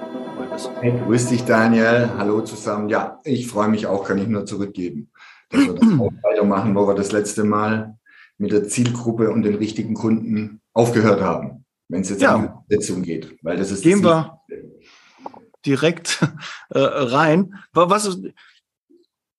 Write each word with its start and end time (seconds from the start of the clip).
Hey, 0.81 0.93
grüß 1.05 1.29
dich, 1.29 1.45
Daniel. 1.45 2.09
Hallo 2.17 2.41
zusammen. 2.41 2.89
Ja, 2.89 3.19
ich 3.23 3.47
freue 3.47 3.69
mich 3.69 3.87
auch, 3.87 4.03
kann 4.03 4.19
ich 4.19 4.27
nur 4.27 4.45
zurückgeben, 4.45 5.09
dass 5.49 5.65
wir 5.65 5.73
das 5.73 5.89
auch 5.99 6.11
weitermachen, 6.21 6.75
wo 6.75 6.87
wir 6.87 6.93
das 6.93 7.11
letzte 7.11 7.43
Mal 7.43 7.96
mit 8.37 8.51
der 8.51 8.67
Zielgruppe 8.67 9.31
und 9.31 9.43
den 9.43 9.55
richtigen 9.55 9.93
Kunden 9.93 10.61
aufgehört 10.73 11.21
haben, 11.21 11.65
wenn 11.89 12.01
es 12.01 12.09
jetzt 12.09 12.21
ja. 12.21 12.35
um 12.35 12.41
die 12.43 12.75
Umsetzung 12.75 13.01
geht. 13.01 13.37
Weil 13.41 13.57
das 13.57 13.71
ist 13.71 13.83
Gehen 13.83 14.03
wir 14.03 14.39
direkt 15.65 16.21
äh, 16.69 16.79
rein. 16.79 17.55
Was 17.73 18.05
ist, 18.05 18.21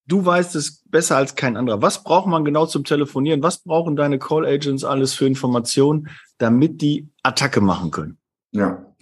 du 0.06 0.24
weißt 0.24 0.56
es 0.56 0.82
besser 0.86 1.16
als 1.16 1.34
kein 1.34 1.56
anderer. 1.56 1.80
Was 1.82 2.02
braucht 2.02 2.26
man 2.26 2.44
genau 2.44 2.66
zum 2.66 2.84
Telefonieren? 2.84 3.42
Was 3.42 3.58
brauchen 3.58 3.94
deine 3.94 4.18
Call 4.18 4.44
Agents 4.46 4.84
alles 4.84 5.14
für 5.14 5.26
Informationen, 5.26 6.08
damit 6.38 6.80
die 6.80 7.08
Attacke 7.22 7.60
machen 7.60 7.90
können? 7.90 8.18
Ja, 8.52 8.94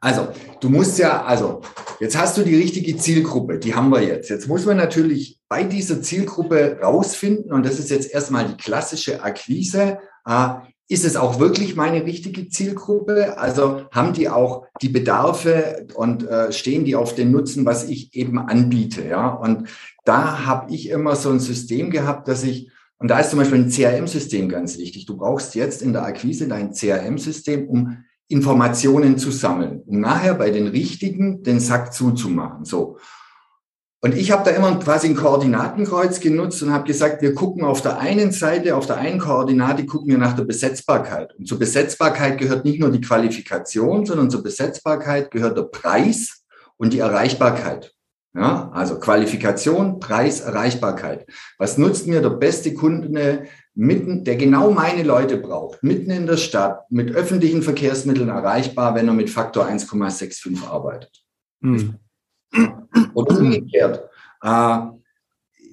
also 0.00 0.28
du 0.60 0.70
musst 0.70 0.98
ja, 0.98 1.24
also 1.24 1.62
jetzt 2.04 2.18
hast 2.18 2.36
du 2.36 2.42
die 2.42 2.54
richtige 2.54 2.96
Zielgruppe, 2.98 3.58
die 3.58 3.74
haben 3.74 3.88
wir 3.88 4.02
jetzt. 4.02 4.28
Jetzt 4.28 4.46
muss 4.46 4.66
man 4.66 4.76
natürlich 4.76 5.40
bei 5.48 5.64
dieser 5.64 6.02
Zielgruppe 6.02 6.78
rausfinden, 6.82 7.50
und 7.50 7.64
das 7.64 7.78
ist 7.78 7.90
jetzt 7.90 8.12
erstmal 8.12 8.46
die 8.46 8.56
klassische 8.56 9.22
Akquise, 9.22 9.98
äh, 10.26 10.48
ist 10.86 11.06
es 11.06 11.16
auch 11.16 11.40
wirklich 11.40 11.76
meine 11.76 12.04
richtige 12.04 12.48
Zielgruppe? 12.48 13.38
Also 13.38 13.86
haben 13.90 14.12
die 14.12 14.28
auch 14.28 14.66
die 14.82 14.90
Bedarfe 14.90 15.86
und 15.94 16.28
äh, 16.28 16.52
stehen 16.52 16.84
die 16.84 16.94
auf 16.94 17.14
den 17.14 17.32
Nutzen, 17.32 17.64
was 17.64 17.88
ich 17.88 18.14
eben 18.14 18.38
anbiete? 18.38 19.02
Ja, 19.08 19.28
und 19.28 19.68
da 20.04 20.44
habe 20.44 20.74
ich 20.74 20.90
immer 20.90 21.16
so 21.16 21.30
ein 21.30 21.40
System 21.40 21.90
gehabt, 21.90 22.28
dass 22.28 22.44
ich 22.44 22.70
und 22.98 23.08
da 23.08 23.18
ist 23.18 23.30
zum 23.30 23.38
Beispiel 23.38 23.58
ein 23.58 23.70
CRM-System 23.70 24.48
ganz 24.48 24.78
wichtig. 24.78 25.06
Du 25.06 25.16
brauchst 25.16 25.54
jetzt 25.54 25.82
in 25.82 25.92
der 25.92 26.04
Akquise 26.04 26.48
dein 26.48 26.72
CRM-System, 26.72 27.66
um 27.68 28.04
Informationen 28.28 29.18
zu 29.18 29.30
sammeln, 29.30 29.82
um 29.86 30.00
nachher 30.00 30.34
bei 30.34 30.50
den 30.50 30.66
Richtigen 30.66 31.42
den 31.42 31.60
Sack 31.60 31.92
zuzumachen. 31.92 32.64
So. 32.64 32.98
Und 34.00 34.14
ich 34.14 34.30
habe 34.30 34.44
da 34.44 34.50
immer 34.50 34.78
quasi 34.80 35.08
ein 35.08 35.16
Koordinatenkreuz 35.16 36.20
genutzt 36.20 36.62
und 36.62 36.72
habe 36.72 36.86
gesagt, 36.86 37.22
wir 37.22 37.34
gucken 37.34 37.64
auf 37.64 37.80
der 37.80 37.98
einen 37.98 38.32
Seite, 38.32 38.76
auf 38.76 38.86
der 38.86 38.96
einen 38.96 39.18
Koordinate 39.18 39.86
gucken 39.86 40.08
wir 40.08 40.18
nach 40.18 40.34
der 40.34 40.44
Besetzbarkeit. 40.44 41.34
Und 41.38 41.48
zur 41.48 41.58
Besetzbarkeit 41.58 42.36
gehört 42.38 42.66
nicht 42.66 42.80
nur 42.80 42.90
die 42.90 43.00
Qualifikation, 43.00 44.04
sondern 44.04 44.30
zur 44.30 44.42
Besetzbarkeit 44.42 45.30
gehört 45.30 45.56
der 45.56 45.62
Preis 45.62 46.44
und 46.76 46.92
die 46.92 46.98
Erreichbarkeit. 46.98 47.94
Ja, 48.34 48.68
also 48.74 48.98
Qualifikation, 48.98 50.00
Preis, 50.00 50.40
Erreichbarkeit. 50.40 51.24
Was 51.56 51.78
nutzt 51.78 52.06
mir 52.06 52.20
der 52.20 52.30
beste 52.30 52.74
Kunde 52.74 53.44
mitten, 53.74 54.24
der 54.24 54.36
genau 54.36 54.70
meine 54.70 55.02
Leute 55.02 55.36
braucht, 55.36 55.82
mitten 55.82 56.10
in 56.10 56.26
der 56.26 56.36
Stadt, 56.36 56.90
mit 56.90 57.14
öffentlichen 57.14 57.62
Verkehrsmitteln 57.62 58.28
erreichbar, 58.28 58.94
wenn 58.94 59.08
er 59.08 59.14
mit 59.14 59.30
Faktor 59.30 59.66
1,65 59.66 60.66
arbeitet? 60.66 61.24
Hm. 61.62 61.96
Oder 63.14 63.38
umgekehrt. 63.38 64.08
Äh, 64.42 64.78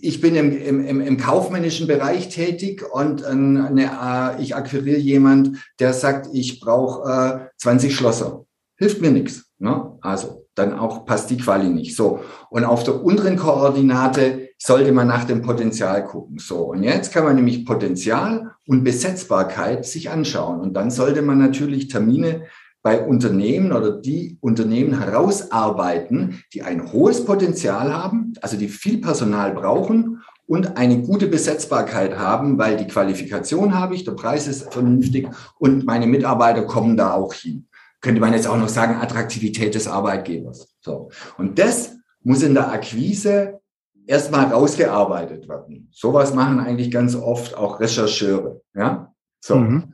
ich 0.02 0.20
bin 0.20 0.36
im, 0.36 0.52
im, 0.52 1.02
im, 1.02 1.18
kaufmännischen 1.18 1.86
Bereich 1.86 2.30
tätig 2.30 2.84
und 2.92 3.24
eine, 3.24 3.92
äh, 4.40 4.42
ich 4.42 4.56
akquiriere 4.56 4.98
jemand, 4.98 5.58
der 5.80 5.94
sagt, 5.94 6.30
ich 6.34 6.60
brauche 6.60 7.50
äh, 7.50 7.50
20 7.58 7.96
Schlosser. 7.96 8.46
Hilft 8.78 9.00
mir 9.02 9.12
nichts. 9.12 9.52
Ne? 9.60 9.96
Also 10.02 10.48
dann 10.56 10.78
auch 10.78 11.06
passt 11.06 11.30
die 11.30 11.38
Quali 11.38 11.70
nicht. 11.70 11.96
So. 11.96 12.22
Und 12.50 12.66
auf 12.66 12.84
der 12.84 13.04
unteren 13.04 13.38
Koordinate 13.38 14.50
sollte 14.64 14.92
man 14.92 15.08
nach 15.08 15.24
dem 15.24 15.42
Potenzial 15.42 16.06
gucken. 16.06 16.38
So. 16.38 16.58
Und 16.66 16.84
jetzt 16.84 17.12
kann 17.12 17.24
man 17.24 17.36
nämlich 17.36 17.66
Potenzial 17.66 18.52
und 18.68 18.84
Besetzbarkeit 18.84 19.86
sich 19.86 20.12
anschauen. 20.12 20.60
Und 20.60 20.76
dann 20.76 20.92
sollte 20.92 21.24
man 21.24 21.40
natürlich 21.40 21.88
Termine 21.88 22.44
bei 22.84 23.04
Unternehmen 23.04 23.72
oder 23.72 23.92
die 23.92 24.38
Unternehmen 24.40 25.00
herausarbeiten, 25.00 26.44
die 26.54 26.62
ein 26.62 26.92
hohes 26.92 27.26
Potenzial 27.26 27.92
haben, 27.92 28.34
also 28.42 28.56
die 28.56 28.68
viel 28.68 29.00
Personal 29.00 29.54
brauchen 29.54 30.22
und 30.46 30.78
eine 30.78 31.02
gute 31.02 31.28
Besetzbarkeit 31.28 32.20
haben, 32.20 32.60
weil 32.60 32.78
die 32.78 32.88
Qualifikation 32.88 33.74
habe 33.74 33.96
ich, 33.96 34.04
der 34.04 34.14
Preis 34.14 34.48
ist 34.48 34.72
vernünftig 34.72 35.28
und 35.58 35.86
meine 35.86 36.06
Mitarbeiter 36.06 36.64
kommen 36.64 36.98
da 36.98 37.14
auch 37.14 37.34
hin 37.34 37.68
könnte 38.02 38.20
man 38.20 38.34
jetzt 38.34 38.48
auch 38.48 38.58
noch 38.58 38.68
sagen, 38.68 38.96
Attraktivität 38.96 39.76
des 39.76 39.88
Arbeitgebers. 39.88 40.74
So. 40.82 41.12
Und 41.38 41.60
das 41.60 41.98
muss 42.24 42.42
in 42.42 42.56
der 42.56 42.72
Akquise 42.72 43.61
erstmal 44.06 44.46
rausgearbeitet 44.46 45.48
werden. 45.48 45.90
Sowas 45.92 46.34
machen 46.34 46.60
eigentlich 46.60 46.92
ganz 46.92 47.16
oft 47.16 47.56
auch 47.56 47.80
Rechercheure. 47.80 48.62
Ja, 48.74 49.14
so. 49.40 49.56
Mhm. 49.58 49.94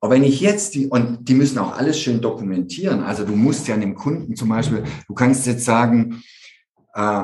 Aber 0.00 0.14
wenn 0.14 0.24
ich 0.24 0.40
jetzt 0.40 0.74
die, 0.74 0.88
und 0.88 1.28
die 1.28 1.34
müssen 1.34 1.58
auch 1.58 1.76
alles 1.76 2.00
schön 2.00 2.20
dokumentieren. 2.20 3.04
Also 3.04 3.24
du 3.24 3.36
musst 3.36 3.68
ja 3.68 3.76
einem 3.76 3.94
Kunden 3.94 4.34
zum 4.34 4.48
Beispiel, 4.48 4.82
du 5.06 5.14
kannst 5.14 5.46
jetzt 5.46 5.64
sagen, 5.64 6.22
äh, 6.94 7.22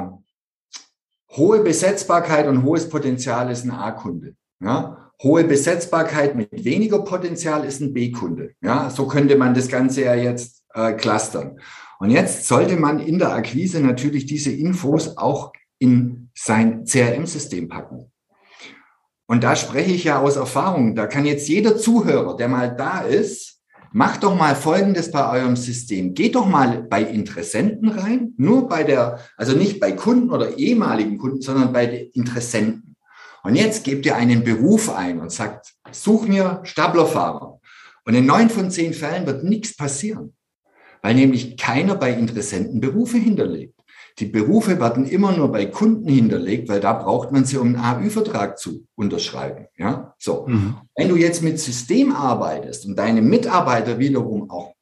hohe 1.37 1.61
Besetzbarkeit 1.65 2.47
und 2.47 2.63
hohes 2.63 2.89
Potenzial 2.89 3.51
ist 3.51 3.65
ein 3.65 3.73
A-Kunde. 3.73 4.35
Ja, 4.61 5.09
Hohe 5.23 5.43
Besetzbarkeit 5.43 6.37
mit 6.37 6.65
weniger 6.65 7.01
Potenzial 7.01 7.65
ist 7.65 7.81
ein 7.81 7.93
B-Kunde. 7.93 8.53
Ja, 8.61 8.89
so 8.89 9.09
könnte 9.09 9.37
man 9.37 9.53
das 9.53 9.69
Ganze 9.69 10.05
ja 10.05 10.15
jetzt 10.15 10.65
äh, 10.75 10.93
clustern. 10.93 11.59
Und 11.99 12.11
jetzt 12.11 12.47
sollte 12.47 12.77
man 12.77 13.01
in 13.01 13.19
der 13.19 13.33
Akquise 13.33 13.81
natürlich 13.81 14.27
diese 14.27 14.53
Infos 14.53 15.17
auch 15.17 15.53
in 15.79 16.31
sein 16.35 16.85
CRM-System 16.85 17.69
packen. 17.69 18.11
Und 19.27 19.45
da 19.45 19.57
spreche 19.57 19.93
ich 19.93 20.05
ja 20.05 20.21
aus 20.21 20.37
Erfahrung. 20.37 20.95
Da 20.95 21.07
kann 21.07 21.27
jetzt 21.27 21.49
jeder 21.49 21.77
Zuhörer, 21.77 22.37
der 22.37 22.49
mal 22.49 22.75
da 22.75 23.01
ist, 23.01 23.61
macht 23.93 24.23
doch 24.23 24.35
mal 24.35 24.55
Folgendes 24.55 25.11
bei 25.11 25.31
eurem 25.31 25.57
System. 25.57 26.15
Geht 26.15 26.35
doch 26.35 26.47
mal 26.47 26.83
bei 26.83 27.03
Interessenten 27.03 27.91
rein, 27.91 28.33
nur 28.37 28.69
bei 28.69 28.85
der, 28.85 29.21
also 29.37 29.57
nicht 29.57 29.81
bei 29.81 29.93
Kunden 29.93 30.31
oder 30.31 30.57
ehemaligen 30.57 31.19
Kunden, 31.19 31.43
sondern 31.43 31.73
bei 31.73 32.11
Interessenten. 32.15 32.97
Und 33.43 33.55
jetzt 33.55 33.85
gebt 33.85 34.05
ihr 34.07 34.17
einen 34.17 34.45
Beruf 34.45 34.95
ein 34.95 35.21
und 35.21 35.33
sagt, 35.33 35.75
such 35.91 36.27
mir 36.27 36.61
Staplerfahrer. 36.65 37.61
Und 38.05 38.15
in 38.15 38.27
neun 38.27 38.51
von 38.51 38.71
zehn 38.71 38.95
Fällen 38.95 39.27
wird 39.27 39.45
nichts 39.45 39.77
passieren, 39.77 40.35
weil 41.03 41.15
nämlich 41.15 41.57
keiner 41.57 41.95
bei 41.95 42.13
Interessenten 42.13 42.81
Berufe 42.81 43.19
hinterlegt. 43.19 43.78
Die 44.19 44.27
Berufe 44.27 44.81
werden 44.81 45.07
immer 45.07 45.37
nur 45.37 45.53
bei 45.53 45.67
Kunden 45.67 46.09
hinterlegt, 46.09 46.69
weil 46.69 46.81
da 46.81 46.93
braucht 46.93 47.31
man 47.31 47.45
sie, 47.45 47.57
um 47.57 47.77
einen 47.77 48.05
AÜ-Vertrag 48.05 48.59
zu 48.59 48.87
unterschreiben. 48.97 49.67
Ja, 49.77 50.15
so. 50.19 50.47
Mhm. 50.49 50.77
Wenn 50.97 51.09
du 51.09 51.17
jetzt 51.17 51.43
mit 51.43 51.61
System 51.61 52.13
arbeitest 52.13 52.87
und 52.87 52.97
deine 52.97 53.23
Mitarbeiter 53.23 53.99
wiederum 53.99 54.51
auch, 54.51 54.75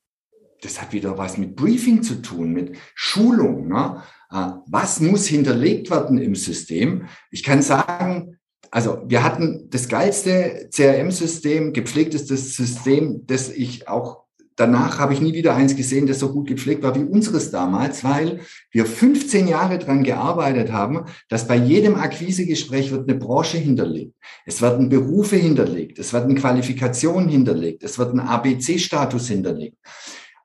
das 0.62 0.80
hat 0.80 0.92
wieder 0.92 1.18
was 1.18 1.36
mit 1.36 1.54
Briefing 1.54 2.02
zu 2.02 2.22
tun, 2.22 2.52
mit 2.52 2.76
Schulung. 2.94 3.68
Ne? 3.68 4.02
Äh, 4.30 4.52
was 4.66 5.00
muss 5.00 5.26
hinterlegt 5.26 5.90
werden 5.90 6.18
im 6.18 6.34
System? 6.34 7.06
Ich 7.30 7.42
kann 7.42 7.62
sagen, 7.62 8.38
Also 8.70 9.02
wir 9.06 9.22
hatten 9.22 9.68
das 9.70 9.88
geilste 9.88 10.68
CRM-System, 10.74 11.72
gepflegtestes 11.72 12.56
System, 12.56 13.22
das 13.26 13.48
ich 13.48 13.86
auch 13.88 14.25
danach 14.56 14.98
habe 14.98 15.12
ich 15.12 15.20
nie 15.20 15.34
wieder 15.34 15.54
eins 15.54 15.76
gesehen, 15.76 16.06
das 16.06 16.18
so 16.18 16.32
gut 16.32 16.48
gepflegt 16.48 16.82
war 16.82 16.94
wie 16.94 17.04
unseres 17.04 17.50
damals, 17.50 18.02
weil 18.02 18.40
wir 18.70 18.86
15 18.86 19.46
Jahre 19.46 19.78
dran 19.78 20.02
gearbeitet 20.02 20.72
haben, 20.72 21.04
dass 21.28 21.46
bei 21.46 21.56
jedem 21.56 21.94
Akquisegespräch 21.96 22.90
wird 22.90 23.08
eine 23.08 23.18
Branche 23.18 23.58
hinterlegt. 23.58 24.14
Es 24.44 24.60
werden 24.62 24.88
Berufe 24.88 25.36
hinterlegt, 25.36 25.98
es 25.98 26.12
werden 26.12 26.34
Qualifikationen 26.34 27.28
hinterlegt, 27.28 27.84
es 27.84 27.98
wird 27.98 28.14
ein 28.14 28.20
ABC-Status 28.20 29.28
hinterlegt. 29.28 29.76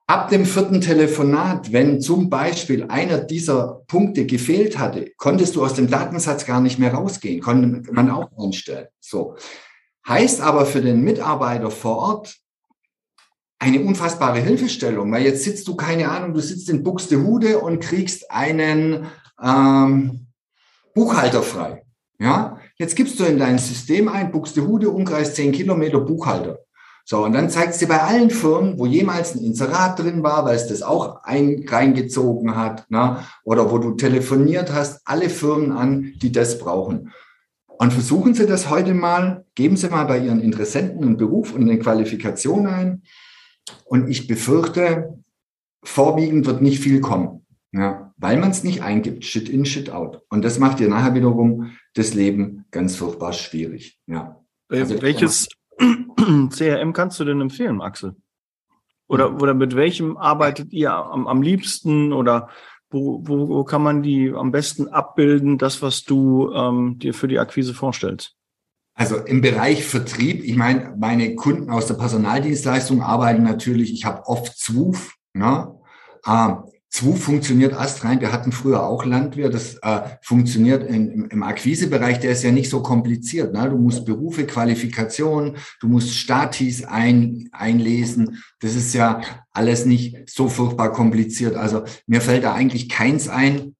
Ab 0.06 0.28
dem 0.28 0.44
vierten 0.44 0.80
Telefonat, 0.80 1.72
wenn 1.72 2.00
zum 2.00 2.28
Beispiel 2.28 2.84
einer 2.88 3.18
dieser 3.18 3.82
Punkte 3.86 4.26
gefehlt 4.26 4.78
hatte, 4.78 5.10
konntest 5.16 5.56
du 5.56 5.64
aus 5.64 5.74
dem 5.74 5.88
Datensatz 5.88 6.44
gar 6.44 6.60
nicht 6.60 6.78
mehr 6.78 6.92
rausgehen, 6.92 7.40
konnte 7.40 7.90
man 7.92 8.10
auch 8.10 8.28
einstellen. 8.36 8.88
So. 9.00 9.36
Heißt 10.06 10.40
aber 10.40 10.66
für 10.66 10.82
den 10.82 11.02
Mitarbeiter 11.02 11.70
vor 11.70 11.96
Ort 11.96 12.41
eine 13.62 13.80
unfassbare 13.80 14.40
Hilfestellung, 14.40 15.12
weil 15.12 15.22
jetzt 15.22 15.44
sitzt 15.44 15.68
du, 15.68 15.76
keine 15.76 16.10
Ahnung, 16.10 16.34
du 16.34 16.40
sitzt 16.40 16.68
in 16.68 16.82
Buxtehude 16.82 17.60
und 17.60 17.78
kriegst 17.78 18.28
einen 18.28 19.06
ähm, 19.40 20.26
Buchhalter 20.96 21.44
frei. 21.44 21.84
Ja, 22.18 22.58
jetzt 22.76 22.96
gibst 22.96 23.20
du 23.20 23.24
in 23.24 23.38
dein 23.38 23.58
System 23.58 24.08
ein, 24.08 24.32
Buxtehude, 24.32 24.90
Umkreis 24.90 25.34
10 25.34 25.52
Kilometer 25.52 26.00
Buchhalter. 26.00 26.58
So, 27.04 27.24
und 27.24 27.34
dann 27.34 27.50
zeigt 27.50 27.74
sie 27.74 27.86
bei 27.86 28.02
allen 28.02 28.30
Firmen, 28.30 28.80
wo 28.80 28.86
jemals 28.86 29.36
ein 29.36 29.44
Inserat 29.44 29.96
drin 29.96 30.24
war, 30.24 30.44
weil 30.44 30.56
es 30.56 30.66
das 30.66 30.82
auch 30.82 31.22
ein, 31.22 31.64
reingezogen 31.68 32.56
hat, 32.56 32.86
na, 32.88 33.24
oder 33.44 33.70
wo 33.70 33.78
du 33.78 33.92
telefoniert 33.92 34.72
hast, 34.72 35.02
alle 35.04 35.30
Firmen 35.30 35.70
an, 35.70 36.14
die 36.20 36.32
das 36.32 36.58
brauchen. 36.58 37.12
Und 37.78 37.92
versuchen 37.92 38.34
Sie 38.34 38.46
das 38.46 38.70
heute 38.70 38.94
mal, 38.94 39.44
geben 39.54 39.76
Sie 39.76 39.88
mal 39.88 40.04
bei 40.04 40.18
Ihren 40.18 40.40
Interessenten 40.40 41.04
einen 41.04 41.16
Beruf 41.16 41.54
und 41.54 41.62
eine 41.62 41.78
Qualifikation 41.78 42.66
ein. 42.66 43.02
Und 43.84 44.08
ich 44.08 44.26
befürchte, 44.26 45.22
vorwiegend 45.84 46.46
wird 46.46 46.62
nicht 46.62 46.80
viel 46.80 47.00
kommen, 47.00 47.46
ja, 47.72 48.12
weil 48.16 48.38
man 48.38 48.50
es 48.50 48.64
nicht 48.64 48.82
eingibt, 48.82 49.24
shit 49.24 49.48
in, 49.48 49.64
shit 49.64 49.90
out. 49.90 50.22
Und 50.28 50.44
das 50.44 50.58
macht 50.58 50.78
dir 50.78 50.88
nachher 50.88 51.14
wiederum 51.14 51.72
das 51.94 52.14
Leben 52.14 52.64
ganz 52.70 52.96
furchtbar 52.96 53.32
schwierig. 53.32 53.98
Ja. 54.06 54.40
Also 54.68 55.02
Welches, 55.02 55.48
CRM 55.78 56.92
kannst 56.94 57.20
du 57.20 57.24
denn 57.24 57.40
empfehlen, 57.40 57.80
Axel? 57.80 58.16
Oder, 59.08 59.34
oder 59.34 59.52
mit 59.52 59.76
welchem 59.76 60.16
arbeitet 60.16 60.72
ihr 60.72 60.92
am, 60.92 61.26
am 61.26 61.42
liebsten 61.42 62.12
oder 62.12 62.48
wo, 62.88 63.20
wo, 63.26 63.48
wo 63.48 63.64
kann 63.64 63.82
man 63.82 64.02
die 64.02 64.32
am 64.32 64.52
besten 64.52 64.88
abbilden, 64.88 65.58
das, 65.58 65.82
was 65.82 66.04
du 66.04 66.52
ähm, 66.52 66.98
dir 66.98 67.12
für 67.12 67.28
die 67.28 67.38
Akquise 67.38 67.74
vorstellst? 67.74 68.36
Also 68.94 69.16
im 69.16 69.40
Bereich 69.40 69.84
Vertrieb, 69.84 70.44
ich 70.44 70.56
meine, 70.56 70.94
meine 70.98 71.34
Kunden 71.34 71.70
aus 71.70 71.86
der 71.86 71.94
Personaldienstleistung 71.94 73.02
arbeiten 73.02 73.42
natürlich, 73.42 73.92
ich 73.92 74.04
habe 74.04 74.26
oft 74.26 74.56
ZWUF, 74.58 75.14
ne? 75.32 75.74
Ähm, 76.26 76.58
ZWU 76.92 77.14
funktioniert 77.14 77.72
astrein. 77.72 78.20
Wir 78.20 78.32
hatten 78.32 78.52
früher 78.52 78.86
auch 78.86 79.06
Landwehr. 79.06 79.48
Das 79.48 79.76
äh, 79.76 80.02
funktioniert 80.20 80.86
in, 80.86 81.10
im, 81.10 81.24
im 81.30 81.42
Akquisebereich. 81.42 82.20
Der 82.20 82.32
ist 82.32 82.42
ja 82.42 82.52
nicht 82.52 82.68
so 82.68 82.82
kompliziert. 82.82 83.54
Ne? 83.54 83.70
Du 83.70 83.78
musst 83.78 84.04
Berufe, 84.04 84.46
Qualifikationen, 84.46 85.56
du 85.80 85.88
musst 85.88 86.14
Statis 86.14 86.84
ein, 86.84 87.48
einlesen. 87.52 88.42
Das 88.60 88.74
ist 88.74 88.92
ja 88.92 89.22
alles 89.52 89.86
nicht 89.86 90.28
so 90.28 90.48
furchtbar 90.48 90.92
kompliziert. 90.92 91.56
Also 91.56 91.82
mir 92.06 92.20
fällt 92.20 92.44
da 92.44 92.52
eigentlich 92.52 92.90
keins 92.90 93.26
ein. 93.26 93.74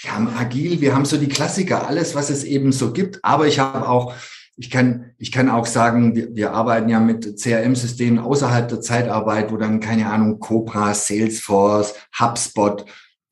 Wir 0.00 0.14
haben 0.14 0.28
agil, 0.28 0.80
wir 0.80 0.94
haben 0.94 1.04
so 1.04 1.16
die 1.16 1.28
Klassiker, 1.28 1.88
alles, 1.88 2.14
was 2.14 2.30
es 2.30 2.44
eben 2.44 2.70
so 2.70 2.92
gibt. 2.92 3.24
Aber 3.24 3.48
ich 3.48 3.58
habe 3.58 3.88
auch 3.88 4.14
ich 4.62 4.70
kann, 4.70 5.06
ich 5.18 5.32
kann 5.32 5.50
auch 5.50 5.66
sagen, 5.66 6.14
wir, 6.14 6.36
wir 6.36 6.52
arbeiten 6.52 6.88
ja 6.88 7.00
mit 7.00 7.36
CRM-Systemen 7.36 8.20
außerhalb 8.20 8.68
der 8.68 8.80
Zeitarbeit, 8.80 9.50
wo 9.50 9.56
dann, 9.56 9.80
keine 9.80 10.08
Ahnung, 10.08 10.38
Cobra, 10.38 10.94
Salesforce, 10.94 11.94
HubSpot, 12.20 12.84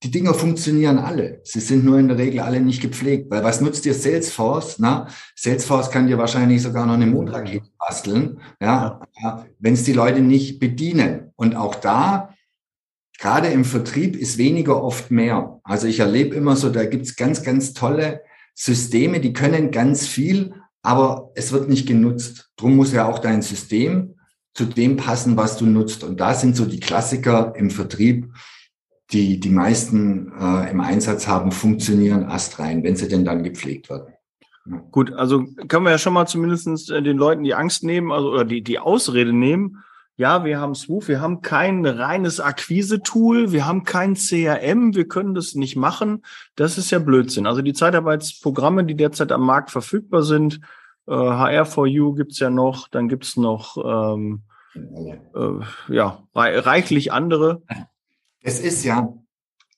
die 0.03 0.11
Dinger 0.11 0.35
funktionieren 0.35 0.99
alle. 0.99 1.41
Sie 1.45 1.61
sind 1.61 1.85
nur 1.85 2.01
in 2.01 2.09
der 2.09 2.19
Regel 2.19 2.41
alle 2.41 2.61
nicht 2.61 2.83
gepflegt, 2.83 3.31
weil 3.31 3.45
was 3.45 3.61
nutzt 3.61 3.85
dir 3.85 3.95
Salesforce? 3.95 4.81
Na, 4.81 5.07
Salesforce 5.37 5.93
kann 5.93 6.09
dir 6.09 6.19
wahrscheinlich 6.19 6.63
sogar 6.63 6.85
noch 6.85 6.95
eine 6.95 7.07
Mondrakete 7.07 7.69
basteln, 7.79 8.41
ja, 8.61 9.01
ja. 9.23 9.47
wenn 9.61 9.75
es 9.75 9.85
die 9.85 9.93
Leute 9.93 10.23
nicht 10.23 10.59
bedienen. 10.59 11.31
Und 11.37 11.55
auch 11.55 11.77
da, 11.77 12.35
gerade 13.21 13.49
im 13.49 13.65
Vertrieb, 13.65 14.17
ist 14.17 14.37
weniger 14.37 14.83
oft 14.83 15.13
mehr. 15.13 15.61
Also 15.63 15.87
ich 15.87 16.01
erlebe 16.01 16.35
immer 16.35 16.57
so, 16.57 16.71
da 16.71 16.87
gibt's 16.87 17.15
ganz, 17.15 17.45
ganz 17.45 17.73
tolle 17.73 18.23
Systeme, 18.57 19.21
die 19.21 19.33
können 19.33 19.71
ganz 19.71 20.09
viel, 20.09 20.55
aber 20.83 21.31
es 21.35 21.53
wird 21.53 21.69
nicht 21.69 21.87
genutzt. 21.87 22.51
Drum 22.57 22.77
muss 22.77 22.93
ja 22.93 23.07
auch 23.07 23.19
dein 23.19 23.43
System 23.43 24.17
zu 24.55 24.65
dem 24.65 24.97
passen, 24.97 25.37
was 25.37 25.57
du 25.57 25.67
nutzt. 25.67 26.05
Und 26.05 26.21
da 26.21 26.35
sind 26.35 26.57
so 26.57 26.65
die 26.65 26.81
Klassiker 26.81 27.55
im 27.57 27.71
Vertrieb, 27.71 28.33
die 29.13 29.41
die 29.41 29.51
meisten 29.51 30.33
äh, 30.39 30.71
im 30.71 30.81
Einsatz 30.81 31.27
haben, 31.27 31.53
funktionieren 31.53 32.25
astrein, 32.25 32.83
wenn 32.83 32.97
sie 32.97 33.09
denn 33.09 33.25
dann 33.25 33.43
gepflegt 33.43 33.91
werden. 33.91 34.15
Gut, 34.91 35.13
also 35.13 35.45
können 35.69 35.85
wir 35.85 35.91
ja 35.91 35.99
schon 35.99 36.13
mal 36.13 36.27
zumindest 36.27 36.91
äh, 36.91 37.03
den 37.03 37.17
Leuten 37.17 37.43
die 37.43 37.55
Angst 37.55 37.83
nehmen, 37.83 38.13
also 38.13 38.31
oder 38.31 38.45
die, 38.45 38.63
die 38.63 38.79
Ausrede 38.79 39.33
nehmen. 39.33 39.83
Ja, 40.21 40.45
wir 40.45 40.61
haben 40.61 40.75
Swoof, 40.75 41.09
wir 41.09 41.23
haben 41.23 41.41
kein 41.41 41.87
reines 41.87 42.41
Akquise-Tool, 42.41 43.53
wir 43.53 43.67
haben 43.67 43.85
kein 43.85 44.17
CRM, 44.17 44.95
wir 44.95 45.09
können 45.09 45.35
das 45.35 45.55
nicht 45.55 45.77
machen. 45.77 46.27
Das 46.57 46.77
ist 46.77 46.91
ja 46.91 46.99
Blödsinn. 46.99 47.47
Also 47.47 47.63
die 47.63 47.73
Zeitarbeitsprogramme, 47.73 48.85
die 48.85 48.97
derzeit 48.97 49.33
am 49.33 49.41
Markt 49.41 49.71
verfügbar 49.71 50.23
sind, 50.23 50.61
äh, 51.09 51.13
HR4U 51.13 52.17
gibt's 52.17 52.39
ja 52.39 52.51
noch, 52.51 52.89
dann 52.89 53.09
gibt's 53.09 53.39
noch 53.39 53.79
ähm, 53.83 54.43
äh, 54.75 55.95
ja, 55.95 56.23
reichlich 56.35 57.13
andere. 57.13 57.63
Es 58.43 58.61
ist 58.61 58.85
ja, 58.85 59.15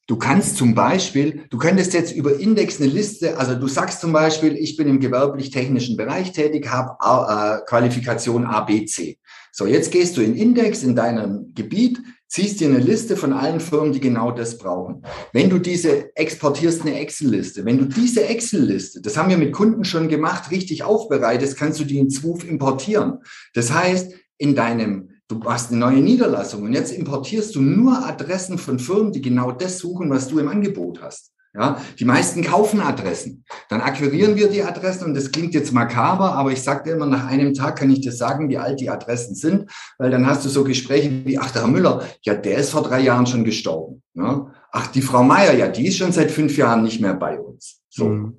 du 0.08 0.16
kannst 0.16 0.56
zum 0.56 0.74
Beispiel, 0.74 1.44
du 1.50 1.58
könntest 1.58 1.94
jetzt 1.94 2.16
über 2.16 2.40
Index 2.40 2.80
eine 2.80 2.90
Liste, 2.90 3.38
also 3.38 3.54
du 3.54 3.68
sagst 3.68 4.00
zum 4.00 4.12
Beispiel, 4.12 4.56
ich 4.56 4.76
bin 4.76 4.88
im 4.88 4.98
gewerblich-technischen 4.98 5.96
Bereich 5.96 6.32
tätig, 6.32 6.68
habe 6.68 6.96
äh, 7.00 7.64
Qualifikation 7.64 8.44
ABC. 8.44 9.20
So, 9.54 9.66
jetzt 9.66 9.92
gehst 9.92 10.16
du 10.16 10.22
in 10.22 10.34
Index 10.34 10.82
in 10.82 10.96
deinem 10.96 11.52
Gebiet, 11.54 12.00
ziehst 12.26 12.60
dir 12.60 12.68
eine 12.68 12.78
Liste 12.78 13.18
von 13.18 13.34
allen 13.34 13.60
Firmen, 13.60 13.92
die 13.92 14.00
genau 14.00 14.32
das 14.32 14.56
brauchen. 14.56 15.02
Wenn 15.34 15.50
du 15.50 15.58
diese 15.58 16.16
exportierst 16.16 16.80
eine 16.80 16.98
Excel-Liste, 16.98 17.66
wenn 17.66 17.76
du 17.76 17.84
diese 17.84 18.24
Excel-Liste, 18.26 19.02
das 19.02 19.18
haben 19.18 19.28
wir 19.28 19.36
mit 19.36 19.52
Kunden 19.52 19.84
schon 19.84 20.08
gemacht, 20.08 20.50
richtig 20.50 20.84
aufbereitest, 20.84 21.58
kannst 21.58 21.78
du 21.78 21.84
die 21.84 21.98
in 21.98 22.08
Zwuf 22.08 22.48
importieren. 22.48 23.18
Das 23.52 23.70
heißt, 23.70 24.14
in 24.38 24.54
deinem 24.54 25.10
Du 25.32 25.42
hast 25.44 25.70
eine 25.70 25.80
neue 25.80 26.02
Niederlassung 26.02 26.64
und 26.64 26.74
jetzt 26.74 26.92
importierst 26.92 27.54
du 27.54 27.62
nur 27.62 28.04
Adressen 28.04 28.58
von 28.58 28.78
Firmen, 28.78 29.12
die 29.12 29.22
genau 29.22 29.50
das 29.50 29.78
suchen, 29.78 30.10
was 30.10 30.28
du 30.28 30.38
im 30.38 30.48
Angebot 30.48 31.00
hast. 31.00 31.32
Ja, 31.54 31.82
die 31.98 32.06
meisten 32.06 32.42
kaufen 32.42 32.80
Adressen. 32.80 33.44
Dann 33.68 33.82
akquirieren 33.82 34.36
wir 34.36 34.48
die 34.48 34.62
Adressen 34.62 35.04
und 35.04 35.14
das 35.14 35.32
klingt 35.32 35.52
jetzt 35.52 35.72
makaber, 35.72 36.32
aber 36.32 36.50
ich 36.50 36.62
sage 36.62 36.84
dir 36.84 36.96
immer, 36.96 37.04
nach 37.04 37.26
einem 37.26 37.52
Tag 37.52 37.78
kann 37.78 37.90
ich 37.90 38.00
dir 38.00 38.12
sagen, 38.12 38.48
wie 38.48 38.56
alt 38.56 38.80
die 38.80 38.88
Adressen 38.88 39.34
sind, 39.34 39.70
weil 39.98 40.10
dann 40.10 40.26
hast 40.26 40.46
du 40.46 40.48
so 40.48 40.64
Gespräche 40.64 41.26
wie, 41.26 41.38
ach, 41.38 41.50
der 41.50 41.62
Herr 41.62 41.70
Müller, 41.70 42.04
ja, 42.22 42.34
der 42.34 42.56
ist 42.56 42.70
vor 42.70 42.82
drei 42.82 43.00
Jahren 43.00 43.26
schon 43.26 43.44
gestorben. 43.44 44.02
Ja? 44.14 44.50
Ach, 44.70 44.86
die 44.86 45.02
Frau 45.02 45.22
Meier, 45.22 45.52
ja, 45.52 45.68
die 45.68 45.88
ist 45.88 45.98
schon 45.98 46.12
seit 46.12 46.30
fünf 46.30 46.56
Jahren 46.56 46.82
nicht 46.82 47.02
mehr 47.02 47.14
bei 47.14 47.38
uns. 47.38 47.82
So. 47.90 48.08
Mhm. 48.08 48.38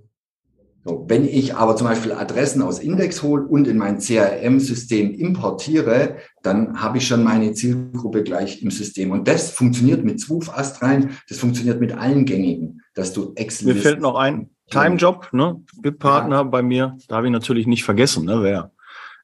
So, 0.86 1.06
wenn 1.08 1.26
ich 1.26 1.56
aber 1.56 1.78
zum 1.78 1.88
Beispiel 1.88 2.12
Adressen 2.12 2.62
aus 2.62 2.80
Index 2.80 3.24
hole 3.24 3.44
und 3.44 3.68
in 3.68 3.78
mein 3.78 4.00
CRM-System 4.00 5.14
importiere, 5.14 6.18
dann 6.42 6.82
habe 6.82 6.98
ich 6.98 7.08
schon 7.08 7.24
meine 7.24 7.54
Zielgruppe 7.54 8.24
gleich 8.24 8.62
im 8.62 8.70
System. 8.70 9.12
Und 9.12 9.28
das 9.28 9.52
funktioniert 9.52 10.04
mit 10.04 10.20
Zwuf 10.20 10.52
rein, 10.82 11.12
das 11.30 11.38
funktioniert 11.38 11.80
mit 11.80 11.94
allen 11.94 12.26
gängigen, 12.26 12.82
dass 12.96 13.14
du 13.14 13.32
Excel. 13.36 13.74
Mir 13.74 13.82
fällt 13.82 14.02
noch 14.02 14.16
ein 14.16 14.50
Timejob, 14.70 15.32
ne? 15.32 15.62
BIP-Partner 15.82 16.38
ja. 16.38 16.44
bei 16.44 16.62
mir, 16.62 16.98
da 17.08 17.18
habe 17.18 17.28
ich 17.28 17.34
natürlich 17.34 17.66
nicht 17.66 17.84
vergessen, 17.84 18.26
ne? 18.26 18.44
Wäre 18.44 18.72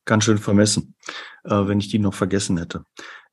ganz 0.05 0.23
schön 0.23 0.37
vermessen, 0.37 0.95
äh, 1.43 1.51
wenn 1.51 1.79
ich 1.79 1.89
die 1.89 1.99
noch 1.99 2.13
vergessen 2.13 2.57
hätte. 2.57 2.83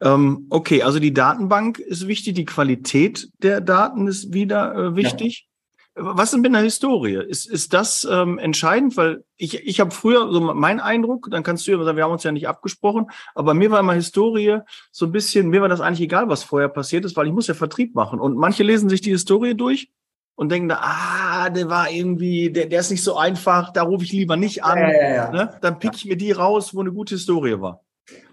Ähm, 0.00 0.46
okay, 0.50 0.82
also 0.82 0.98
die 0.98 1.14
Datenbank 1.14 1.78
ist 1.78 2.06
wichtig, 2.06 2.34
die 2.34 2.44
Qualität 2.44 3.28
der 3.42 3.60
Daten 3.60 4.06
ist 4.08 4.34
wieder 4.34 4.74
äh, 4.74 4.96
wichtig. 4.96 5.46
Ja. 5.48 5.55
Was 5.98 6.34
ist 6.34 6.40
mit 6.40 6.52
der 6.52 6.60
Historie? 6.60 7.14
Ist, 7.26 7.46
ist 7.46 7.72
das 7.72 8.06
ähm, 8.10 8.38
entscheidend? 8.38 8.98
Weil 8.98 9.24
ich, 9.36 9.66
ich 9.66 9.80
habe 9.80 9.90
früher 9.90 10.30
so 10.30 10.40
mein 10.40 10.78
Eindruck, 10.78 11.28
dann 11.30 11.42
kannst 11.42 11.66
du 11.66 11.72
ja 11.72 11.82
sagen, 11.82 11.96
wir 11.96 12.04
haben 12.04 12.12
uns 12.12 12.22
ja 12.22 12.32
nicht 12.32 12.48
abgesprochen, 12.48 13.06
aber 13.34 13.54
mir 13.54 13.70
war 13.70 13.80
immer 13.80 13.94
Historie 13.94 14.58
so 14.90 15.06
ein 15.06 15.12
bisschen, 15.12 15.48
mir 15.48 15.62
war 15.62 15.70
das 15.70 15.80
eigentlich 15.80 16.02
egal, 16.02 16.28
was 16.28 16.44
vorher 16.44 16.68
passiert 16.68 17.06
ist, 17.06 17.16
weil 17.16 17.26
ich 17.26 17.32
muss 17.32 17.46
ja 17.46 17.54
Vertrieb 17.54 17.94
machen. 17.94 18.20
Und 18.20 18.36
manche 18.36 18.62
lesen 18.62 18.90
sich 18.90 19.00
die 19.00 19.10
Historie 19.10 19.54
durch 19.54 19.90
und 20.34 20.50
denken 20.50 20.68
da, 20.68 20.80
ah, 20.82 21.48
der 21.48 21.70
war 21.70 21.90
irgendwie, 21.90 22.50
der, 22.50 22.66
der 22.66 22.80
ist 22.80 22.90
nicht 22.90 23.02
so 23.02 23.16
einfach, 23.16 23.72
da 23.72 23.82
rufe 23.82 24.04
ich 24.04 24.12
lieber 24.12 24.36
nicht 24.36 24.64
an. 24.64 24.78
Ja, 24.78 24.90
ja, 24.90 25.14
ja. 25.14 25.30
Ne? 25.30 25.58
Dann 25.62 25.78
pick 25.78 25.94
ich 25.94 26.04
mir 26.04 26.16
die 26.16 26.32
raus, 26.32 26.74
wo 26.74 26.80
eine 26.80 26.92
gute 26.92 27.14
Historie 27.14 27.58
war. 27.58 27.82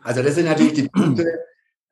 Also 0.04 0.22
das 0.22 0.36
sind 0.36 0.46
natürlich 0.46 0.74
die 0.74 0.90
Punkte, 0.90 1.26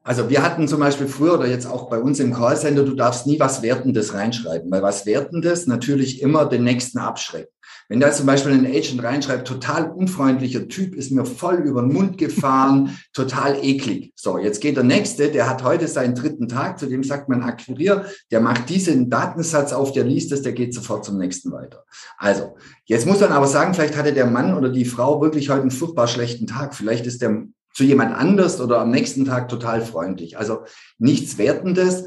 also 0.04 0.30
wir 0.30 0.42
hatten 0.42 0.68
zum 0.68 0.80
Beispiel 0.80 1.08
früher 1.08 1.36
oder 1.36 1.48
jetzt 1.48 1.68
auch 1.68 1.90
bei 1.90 2.00
uns 2.00 2.20
im 2.20 2.34
Callcenter, 2.34 2.84
du 2.84 2.96
darfst 2.96 3.28
nie 3.28 3.40
was 3.40 3.62
Wertendes 3.62 4.14
reinschreiben, 4.14 4.72
weil 4.72 4.82
was 4.82 5.06
Wertendes 5.06 5.68
natürlich 5.68 6.22
immer 6.22 6.46
den 6.46 6.64
nächsten 6.64 6.98
abschreckt. 6.98 7.52
Wenn 7.88 8.00
da 8.00 8.10
zum 8.12 8.26
Beispiel 8.26 8.54
ein 8.54 8.66
Agent 8.66 9.04
reinschreibt, 9.04 9.46
total 9.46 9.92
unfreundlicher 9.92 10.70
Typ, 10.70 10.96
ist 10.96 11.12
mir 11.12 11.26
voll 11.26 11.56
über 11.56 11.82
den 11.82 11.92
Mund 11.92 12.18
gefahren, 12.18 12.98
total 13.14 13.64
eklig. 13.64 14.14
So, 14.16 14.38
jetzt 14.38 14.62
geht 14.62 14.78
der 14.78 14.86
nächste, 14.86 15.30
der 15.30 15.50
hat 15.50 15.62
heute 15.64 15.90
seinen 15.90 16.16
dritten 16.16 16.48
Tag, 16.48 16.80
zu 16.80 16.86
dem 16.86 17.04
sagt 17.04 17.28
man 17.28 17.44
Akquirier, 17.44 18.06
der 18.32 18.40
macht 18.40 18.70
diesen 18.70 19.10
Datensatz 19.10 19.74
auf, 19.74 19.92
der 19.92 20.06
liest 20.06 20.32
es, 20.32 20.42
der 20.42 20.54
geht 20.54 20.74
sofort 20.74 21.04
zum 21.04 21.18
nächsten 21.18 21.52
weiter. 21.52 21.84
Also, 22.18 22.56
jetzt 22.86 23.06
muss 23.06 23.20
man 23.20 23.34
aber 23.34 23.48
sagen, 23.48 23.74
vielleicht 23.74 23.98
hatte 23.98 24.14
der 24.14 24.28
Mann 24.28 24.56
oder 24.56 24.70
die 24.70 24.86
Frau 24.86 25.22
wirklich 25.22 25.50
heute 25.50 25.64
einen 25.64 25.72
furchtbar 25.72 26.08
schlechten 26.08 26.48
Tag. 26.48 26.74
Vielleicht 26.74 27.06
ist 27.06 27.22
der 27.22 27.44
zu 27.74 27.84
jemand 27.84 28.16
anders 28.16 28.60
oder 28.60 28.80
am 28.82 28.92
nächsten 28.92 29.26
Tag 29.26 29.50
total 29.50 29.82
freundlich. 29.82 30.38
Also 30.38 30.60
nichts 30.98 31.38
Wertendes. 31.38 32.06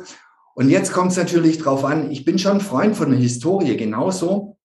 Und 0.54 0.68
jetzt 0.68 0.92
kommt 0.92 1.12
es 1.12 1.16
natürlich 1.16 1.59
drauf 1.59 1.85
an, 1.85 2.11
ich 2.11 2.25
bin 2.25 2.38
schon 2.38 2.61
Freund 2.61 2.97
von 2.97 3.11
der 3.11 3.18
Historie 3.18 3.76
genauso. 3.76 4.56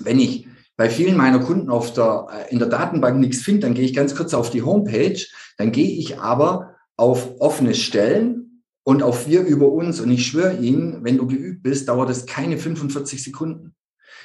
Wenn 0.00 0.18
ich 0.18 0.46
bei 0.76 0.90
vielen 0.90 1.16
meiner 1.16 1.40
Kunden 1.40 1.70
auf 1.70 1.92
der, 1.92 2.26
äh, 2.30 2.52
in 2.52 2.58
der 2.58 2.68
Datenbank 2.68 3.18
nichts 3.18 3.42
finde, 3.42 3.60
dann 3.60 3.74
gehe 3.74 3.84
ich 3.84 3.94
ganz 3.94 4.14
kurz 4.14 4.34
auf 4.34 4.50
die 4.50 4.62
Homepage, 4.62 5.20
dann 5.56 5.72
gehe 5.72 5.98
ich 5.98 6.18
aber 6.18 6.74
auf 6.96 7.40
offene 7.40 7.74
Stellen 7.74 8.62
und 8.84 9.02
auf 9.02 9.26
wir 9.26 9.42
über 9.42 9.70
uns. 9.72 10.00
Und 10.00 10.10
ich 10.10 10.26
schwöre 10.26 10.56
Ihnen, 10.56 11.04
wenn 11.04 11.18
du 11.18 11.26
geübt 11.26 11.62
bist, 11.62 11.88
dauert 11.88 12.10
es 12.10 12.26
keine 12.26 12.58
45 12.58 13.22
Sekunden. 13.22 13.74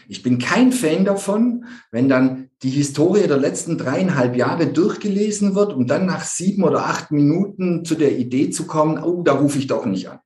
Ich 0.08 0.24
bin 0.24 0.39
kein 0.39 0.72
Fan 0.72 1.05
davon, 1.05 1.65
wenn 1.91 2.10
dann 2.10 2.50
die 2.63 2.69
Historie 2.69 3.27
der 3.27 3.38
letzten 3.38 3.77
dreieinhalb 3.77 4.36
Jahre 4.36 4.67
durchgelesen 4.67 5.55
wird, 5.55 5.74
um 5.74 5.88
dann 5.88 6.05
nach 6.05 6.24
sieben 6.24 6.63
oder 6.63 6.86
acht 6.86 7.12
Minuten 7.12 7.86
zu 7.86 7.96
der 7.96 8.17
Idee 8.17 8.50
zu 8.50 8.65
kommen, 8.65 9.01
oh, 9.01 9.24
da 9.24 9.34
rufe 9.34 9.60
ich 9.60 9.67
doch 9.67 9.86
nicht 9.86 10.10
an 10.10 10.19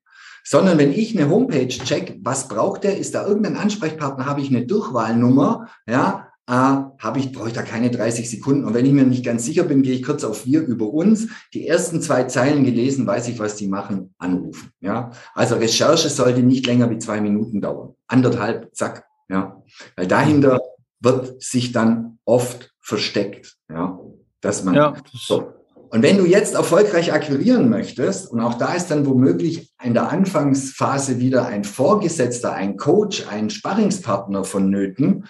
sondern 0.45 0.77
wenn 0.77 0.91
ich 0.91 1.17
eine 1.17 1.29
Homepage 1.29 1.69
check, 1.69 2.19
was 2.21 2.47
braucht 2.47 2.83
der? 2.83 2.97
Ist 2.97 3.15
da 3.15 3.25
irgendein 3.25 3.55
Ansprechpartner? 3.55 4.25
Habe 4.25 4.41
ich 4.41 4.49
eine 4.49 4.65
Durchwahlnummer? 4.65 5.69
Ja, 5.87 6.27
äh, 6.47 6.51
habe 6.51 7.19
ich, 7.19 7.31
brauche 7.31 7.47
ich 7.47 7.53
da 7.53 7.61
keine 7.61 7.89
30 7.89 8.29
Sekunden. 8.29 8.65
Und 8.65 8.73
wenn 8.73 8.85
ich 8.85 8.91
mir 8.91 9.05
nicht 9.05 9.25
ganz 9.25 9.45
sicher 9.45 9.63
bin, 9.63 9.81
gehe 9.81 9.93
ich 9.93 10.03
kurz 10.03 10.23
auf 10.23 10.45
wir 10.45 10.61
über 10.61 10.87
uns. 10.87 11.29
Die 11.53 11.67
ersten 11.67 12.01
zwei 12.01 12.25
Zeilen 12.25 12.65
gelesen, 12.65 13.07
weiß 13.07 13.29
ich, 13.29 13.39
was 13.39 13.55
die 13.55 13.67
machen, 13.67 14.13
anrufen. 14.17 14.71
Ja, 14.81 15.11
also 15.33 15.55
Recherche 15.55 16.09
sollte 16.09 16.43
nicht 16.43 16.65
länger 16.67 16.89
wie 16.89 16.99
zwei 16.99 17.21
Minuten 17.21 17.61
dauern. 17.61 17.95
Anderthalb, 18.07 18.75
zack. 18.75 19.05
Ja, 19.29 19.61
weil 19.95 20.07
dahinter 20.07 20.59
wird 20.99 21.41
sich 21.41 21.71
dann 21.71 22.19
oft 22.25 22.73
versteckt. 22.79 23.57
Ja, 23.69 23.99
dass 24.41 24.63
man 24.63 24.75
ja, 24.75 24.93
so. 25.11 25.53
Und 25.89 26.01
wenn 26.01 26.17
du 26.17 26.25
jetzt 26.25 26.55
erfolgreich 26.55 27.13
akquirieren 27.13 27.69
möchtest, 27.69 28.31
und 28.31 28.41
auch 28.41 28.55
da 28.55 28.73
ist 28.73 28.87
dann 28.87 29.05
womöglich 29.05 29.71
in 29.83 29.93
der 29.93 30.09
Anfangsphase 30.11 31.19
wieder 31.19 31.45
ein 31.45 31.63
Vorgesetzter, 31.63 32.53
ein 32.53 32.77
Coach, 32.77 33.27
ein 33.27 33.51
Sparringspartner 33.51 34.43
vonnöten, 34.43 35.25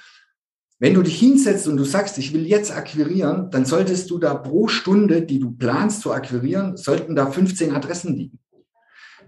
wenn 0.79 0.93
du 0.93 1.01
dich 1.01 1.19
hinsetzt 1.19 1.67
und 1.67 1.77
du 1.77 1.83
sagst, 1.83 2.17
ich 2.17 2.33
will 2.33 2.47
jetzt 2.47 2.75
akquirieren, 2.75 3.51
dann 3.51 3.65
solltest 3.65 4.09
du 4.09 4.19
da 4.19 4.35
pro 4.35 4.67
Stunde, 4.67 5.21
die 5.21 5.39
du 5.39 5.51
planst 5.51 6.01
zu 6.01 6.13
akquirieren, 6.13 6.77
sollten 6.77 7.15
da 7.15 7.27
15 7.27 7.73
Adressen 7.73 8.15
liegen. 8.15 8.39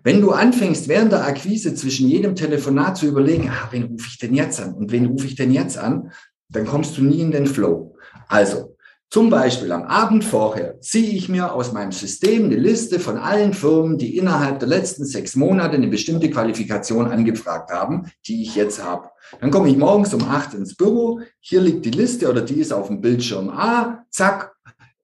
Wenn 0.05 0.21
du 0.21 0.33
anfängst, 0.33 0.87
während 0.87 1.13
der 1.13 1.25
Akquise 1.25 1.73
zwischen 1.73 2.07
jedem 2.07 2.35
Telefonat 2.35 2.95
zu 2.95 3.07
überlegen, 3.07 3.49
ah, 3.49 3.69
wen 3.71 3.85
rufe 3.85 4.07
ich 4.07 4.19
denn 4.19 4.35
jetzt 4.35 4.61
an 4.61 4.75
und 4.75 4.91
wen 4.91 5.07
rufe 5.07 5.25
ich 5.25 5.33
denn 5.33 5.51
jetzt 5.51 5.79
an, 5.79 6.11
dann 6.47 6.67
kommst 6.67 6.95
du 6.99 7.03
nie 7.03 7.21
in 7.21 7.31
den 7.31 7.47
Flow. 7.47 7.95
Also, 8.27 8.75
zum 9.09 9.31
Beispiel 9.31 9.71
am 9.71 9.81
Abend 9.81 10.23
vorher 10.23 10.79
ziehe 10.79 11.09
ich 11.09 11.27
mir 11.27 11.51
aus 11.51 11.73
meinem 11.73 11.91
System 11.91 12.45
eine 12.45 12.55
Liste 12.55 12.99
von 12.99 13.17
allen 13.17 13.55
Firmen, 13.55 13.97
die 13.97 14.15
innerhalb 14.15 14.59
der 14.59 14.67
letzten 14.67 15.05
sechs 15.05 15.35
Monate 15.35 15.73
eine 15.73 15.87
bestimmte 15.87 16.29
Qualifikation 16.29 17.07
angefragt 17.07 17.71
haben, 17.71 18.11
die 18.27 18.43
ich 18.43 18.55
jetzt 18.55 18.83
habe. 18.83 19.09
Dann 19.41 19.49
komme 19.49 19.69
ich 19.69 19.77
morgens 19.77 20.13
um 20.13 20.23
acht 20.29 20.53
ins 20.53 20.75
Büro, 20.75 21.21
hier 21.39 21.61
liegt 21.61 21.83
die 21.83 21.89
Liste 21.89 22.29
oder 22.29 22.41
die 22.41 22.59
ist 22.59 22.71
auf 22.71 22.89
dem 22.89 23.01
Bildschirm 23.01 23.49
A, 23.49 24.05
zack. 24.11 24.53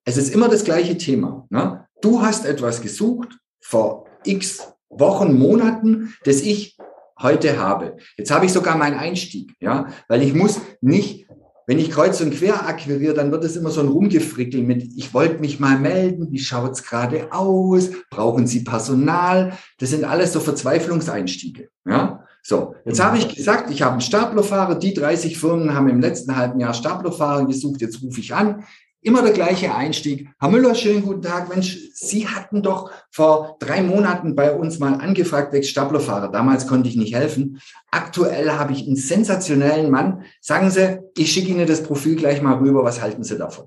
Es 0.06 0.18
ist 0.18 0.32
immer 0.32 0.48
das 0.48 0.64
gleiche 0.64 0.96
Thema. 0.96 1.48
Ne? 1.50 1.88
Du 2.04 2.22
hast 2.22 2.46
etwas 2.46 2.84
gesucht 2.84 3.30
vor 3.62 4.06
x 4.26 4.71
Wochen, 4.92 5.38
Monaten, 5.38 6.14
das 6.24 6.42
ich 6.42 6.78
heute 7.20 7.60
habe. 7.60 7.98
Jetzt 8.18 8.32
habe 8.32 8.46
ich 8.46 8.54
sogar 8.54 8.78
meinen 8.78 8.98
Einstieg, 8.98 9.54
ja, 9.60 9.88
weil 10.08 10.22
ich 10.24 10.34
muss 10.34 10.60
nicht 10.82 11.28
wenn 11.68 11.80
ich 11.80 11.92
kreuz 11.92 12.20
und 12.20 12.34
quer 12.34 12.68
akquiriere, 12.68 13.14
dann 13.14 13.32
wird 13.32 13.46
es 13.46 13.56
immer 13.56 13.70
so 13.70 13.80
ein 13.80 13.88
Rumgefrickel 13.88 14.62
mit, 14.62 14.84
ich 14.96 15.14
wollte 15.14 15.40
mich 15.40 15.62
mal 15.62 15.80
melden, 15.80 16.30
wie 16.30 16.40
schaut's 16.40 16.84
gerade 16.84 17.32
aus, 17.32 17.92
brauchen 18.10 18.46
Sie 18.46 18.66
Personal? 18.66 19.54
Das 19.80 19.92
sind 19.92 20.04
alles 20.04 20.34
so 20.34 20.42
Verzweiflungseinstiege. 20.42 21.70
Ja? 21.86 22.26
So, 22.44 22.76
jetzt 22.86 23.02
habe 23.02 23.20
ich 23.20 23.36
gesagt, 23.36 23.70
ich 23.70 23.84
habe 23.84 23.94
einen 23.94 24.02
Staplerfahrer, 24.02 24.76
die 24.76 24.94
30 24.94 25.38
Firmen 25.38 25.76
haben 25.76 25.88
im 25.88 26.02
letzten 26.02 26.36
halben 26.36 26.60
Jahr 26.60 26.74
Staplerfahrer 26.74 27.46
gesucht, 27.46 27.80
jetzt 27.80 28.02
rufe 28.02 28.20
ich 28.20 28.34
an, 28.34 28.66
Immer 29.04 29.24
der 29.24 29.34
gleiche 29.34 29.74
Einstieg. 29.74 30.30
Herr 30.40 30.50
Müller, 30.50 30.76
schönen 30.76 31.02
guten 31.02 31.24
Tag. 31.24 31.50
Mensch, 31.50 31.90
Sie 31.96 32.28
hatten 32.28 32.62
doch 32.62 32.92
vor 33.10 33.58
drei 33.60 33.82
Monaten 33.82 34.36
bei 34.36 34.54
uns 34.56 34.78
mal 34.78 34.94
angefragt, 34.94 35.54
wegen 35.54 35.64
Staplerfahrer. 35.64 36.28
Damals 36.28 36.68
konnte 36.68 36.88
ich 36.88 36.96
nicht 36.96 37.16
helfen. 37.16 37.60
Aktuell 37.90 38.52
habe 38.52 38.74
ich 38.74 38.86
einen 38.86 38.96
sensationellen 38.96 39.90
Mann. 39.90 40.24
Sagen 40.40 40.70
Sie, 40.70 41.00
ich 41.18 41.32
schicke 41.32 41.50
Ihnen 41.50 41.66
das 41.66 41.82
Profil 41.82 42.16
gleich 42.16 42.44
mal 42.44 42.58
rüber. 42.60 42.84
Was 42.84 43.02
halten 43.02 43.24
Sie 43.24 43.40
davon? 43.40 43.66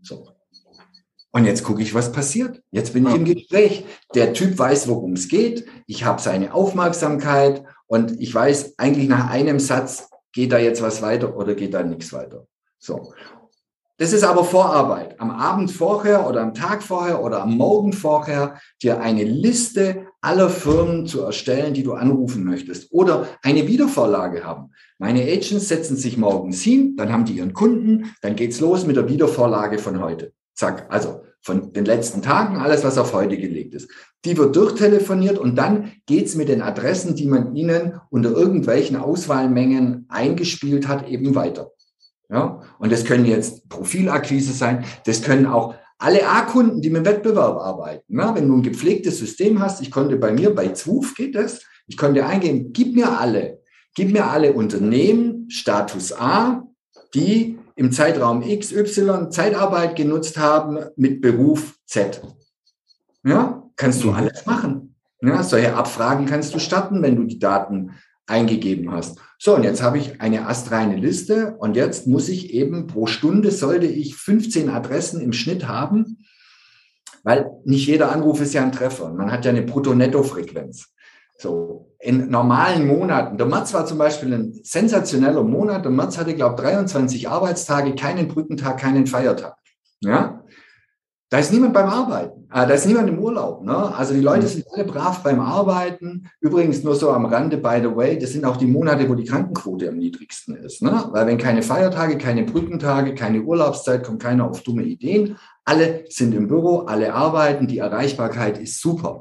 So. 0.00 0.28
Und 1.30 1.44
jetzt 1.44 1.62
gucke 1.62 1.82
ich, 1.82 1.92
was 1.92 2.10
passiert. 2.10 2.62
Jetzt 2.70 2.94
bin 2.94 3.06
ich 3.06 3.14
im 3.14 3.24
Gespräch. 3.26 3.84
Der 4.14 4.32
Typ 4.32 4.58
weiß, 4.58 4.88
worum 4.88 5.12
es 5.12 5.28
geht. 5.28 5.66
Ich 5.86 6.04
habe 6.04 6.22
seine 6.22 6.54
Aufmerksamkeit 6.54 7.64
und 7.86 8.18
ich 8.18 8.34
weiß 8.34 8.78
eigentlich 8.78 9.08
nach 9.08 9.28
einem 9.28 9.60
Satz, 9.60 10.08
geht 10.32 10.52
da 10.52 10.58
jetzt 10.58 10.80
was 10.80 11.02
weiter 11.02 11.36
oder 11.36 11.54
geht 11.54 11.74
da 11.74 11.82
nichts 11.82 12.14
weiter. 12.14 12.46
So. 12.78 13.12
Das 13.96 14.12
ist 14.12 14.24
aber 14.24 14.44
Vorarbeit. 14.44 15.20
Am 15.20 15.30
Abend 15.30 15.70
vorher 15.70 16.28
oder 16.28 16.40
am 16.40 16.52
Tag 16.52 16.82
vorher 16.82 17.22
oder 17.22 17.42
am 17.42 17.56
Morgen 17.56 17.92
vorher 17.92 18.58
dir 18.82 19.00
eine 19.00 19.22
Liste 19.22 20.06
aller 20.20 20.50
Firmen 20.50 21.06
zu 21.06 21.20
erstellen, 21.20 21.74
die 21.74 21.84
du 21.84 21.92
anrufen 21.92 22.42
möchtest 22.42 22.92
oder 22.92 23.28
eine 23.42 23.68
Wiedervorlage 23.68 24.42
haben. 24.42 24.72
Meine 24.98 25.22
Agents 25.22 25.68
setzen 25.68 25.96
sich 25.96 26.16
morgens 26.16 26.60
hin, 26.60 26.96
dann 26.96 27.12
haben 27.12 27.24
die 27.24 27.34
ihren 27.34 27.52
Kunden, 27.52 28.12
dann 28.20 28.34
geht's 28.34 28.58
los 28.58 28.84
mit 28.84 28.96
der 28.96 29.08
Wiedervorlage 29.08 29.78
von 29.78 30.00
heute. 30.00 30.32
Zack, 30.54 30.86
also 30.88 31.20
von 31.40 31.72
den 31.72 31.84
letzten 31.84 32.20
Tagen, 32.20 32.56
alles, 32.56 32.82
was 32.82 32.98
auf 32.98 33.12
heute 33.12 33.36
gelegt 33.36 33.74
ist. 33.74 33.88
Die 34.24 34.36
wird 34.36 34.56
durchtelefoniert 34.56 35.38
und 35.38 35.56
dann 35.56 35.92
geht's 36.06 36.34
mit 36.34 36.48
den 36.48 36.62
Adressen, 36.62 37.14
die 37.14 37.26
man 37.26 37.54
ihnen 37.54 38.00
unter 38.10 38.30
irgendwelchen 38.30 38.96
Auswahlmengen 38.96 40.06
eingespielt 40.08 40.88
hat, 40.88 41.06
eben 41.06 41.34
weiter. 41.34 41.70
Ja? 42.28 42.62
Und 42.78 42.92
das 42.92 43.04
können 43.04 43.26
jetzt 43.26 43.68
Profilakquise 43.68 44.52
sein, 44.52 44.84
das 45.06 45.22
können 45.22 45.46
auch 45.46 45.74
alle 45.98 46.28
A-Kunden, 46.28 46.82
die 46.82 46.90
mit 46.90 47.04
Wettbewerb 47.04 47.56
arbeiten. 47.56 48.18
Ja? 48.18 48.34
Wenn 48.34 48.48
du 48.48 48.56
ein 48.56 48.62
gepflegtes 48.62 49.18
System 49.18 49.60
hast, 49.60 49.80
ich 49.80 49.90
konnte 49.90 50.16
bei 50.16 50.32
mir, 50.32 50.54
bei 50.54 50.68
Zwuf 50.68 51.14
geht 51.14 51.34
das, 51.34 51.62
ich 51.86 51.96
konnte 51.96 52.26
eingeben, 52.26 52.72
gib 52.72 52.94
mir 52.94 53.18
alle, 53.18 53.60
gib 53.94 54.12
mir 54.12 54.26
alle 54.26 54.52
Unternehmen, 54.52 55.48
Status 55.50 56.12
A, 56.12 56.66
die 57.14 57.58
im 57.76 57.92
Zeitraum 57.92 58.42
XY 58.42 59.30
Zeitarbeit 59.30 59.96
genutzt 59.96 60.38
haben 60.38 60.78
mit 60.96 61.20
Beruf 61.20 61.78
Z. 61.86 62.22
Ja, 63.24 63.68
kannst 63.76 64.02
du 64.02 64.08
mhm. 64.08 64.14
alles 64.14 64.46
machen. 64.46 64.96
Ja, 65.20 65.42
solche 65.42 65.74
Abfragen 65.74 66.26
kannst 66.26 66.54
du 66.54 66.58
starten, 66.58 67.02
wenn 67.02 67.16
du 67.16 67.24
die 67.24 67.38
Daten 67.38 67.92
eingegeben 68.26 68.90
hast. 68.90 69.18
So, 69.38 69.54
und 69.54 69.64
jetzt 69.64 69.82
habe 69.82 69.98
ich 69.98 70.20
eine 70.20 70.46
astreine 70.46 70.96
Liste 70.96 71.56
und 71.58 71.76
jetzt 71.76 72.06
muss 72.06 72.28
ich 72.28 72.54
eben 72.54 72.86
pro 72.86 73.06
Stunde 73.06 73.50
sollte 73.50 73.86
ich 73.86 74.16
15 74.16 74.70
Adressen 74.70 75.20
im 75.20 75.32
Schnitt 75.32 75.68
haben, 75.68 76.24
weil 77.22 77.50
nicht 77.64 77.86
jeder 77.86 78.12
Anruf 78.12 78.40
ist 78.40 78.54
ja 78.54 78.62
ein 78.62 78.72
Treffer. 78.72 79.12
Man 79.12 79.30
hat 79.30 79.44
ja 79.44 79.50
eine 79.50 79.62
Brutto-Netto-Frequenz. 79.62 80.88
So, 81.38 81.94
in 81.98 82.30
normalen 82.30 82.86
Monaten, 82.86 83.36
der 83.36 83.46
März 83.46 83.74
war 83.74 83.86
zum 83.86 83.98
Beispiel 83.98 84.32
ein 84.32 84.60
sensationeller 84.62 85.42
Monat. 85.42 85.84
Der 85.84 85.90
März 85.90 86.16
hatte, 86.16 86.34
glaube 86.34 86.54
ich, 86.56 86.68
23 86.68 87.28
Arbeitstage, 87.28 87.94
keinen 87.94 88.28
Brückentag, 88.28 88.78
keinen 88.78 89.06
Feiertag. 89.06 89.56
Ja, 90.00 90.43
da 91.34 91.40
ist 91.40 91.52
niemand 91.52 91.74
beim 91.74 91.88
Arbeiten. 91.88 92.46
Ah, 92.48 92.64
da 92.64 92.74
ist 92.74 92.86
niemand 92.86 93.08
im 93.08 93.18
Urlaub. 93.18 93.64
Ne? 93.64 93.74
Also 93.96 94.14
die 94.14 94.20
Leute 94.20 94.42
mhm. 94.42 94.50
sind 94.50 94.66
alle 94.72 94.84
brav 94.84 95.20
beim 95.24 95.40
Arbeiten. 95.40 96.30
Übrigens 96.38 96.84
nur 96.84 96.94
so 96.94 97.10
am 97.10 97.26
Rande, 97.26 97.56
by 97.56 97.80
the 97.82 97.92
way, 97.92 98.16
das 98.16 98.30
sind 98.30 98.44
auch 98.44 98.56
die 98.56 98.68
Monate, 98.68 99.08
wo 99.08 99.16
die 99.16 99.24
Krankenquote 99.24 99.88
am 99.88 99.96
niedrigsten 99.96 100.54
ist. 100.54 100.80
Ne? 100.80 101.08
Weil 101.10 101.26
wenn 101.26 101.36
keine 101.36 101.62
Feiertage, 101.62 102.18
keine 102.18 102.44
Brückentage, 102.44 103.16
keine 103.16 103.42
Urlaubszeit, 103.42 104.04
kommt 104.04 104.22
keiner 104.22 104.48
auf 104.48 104.62
dumme 104.62 104.84
Ideen. 104.84 105.36
Alle 105.64 106.04
sind 106.08 106.36
im 106.36 106.46
Büro, 106.46 106.82
alle 106.82 107.12
arbeiten, 107.12 107.66
die 107.66 107.78
Erreichbarkeit 107.78 108.58
ist 108.58 108.80
super. 108.80 109.20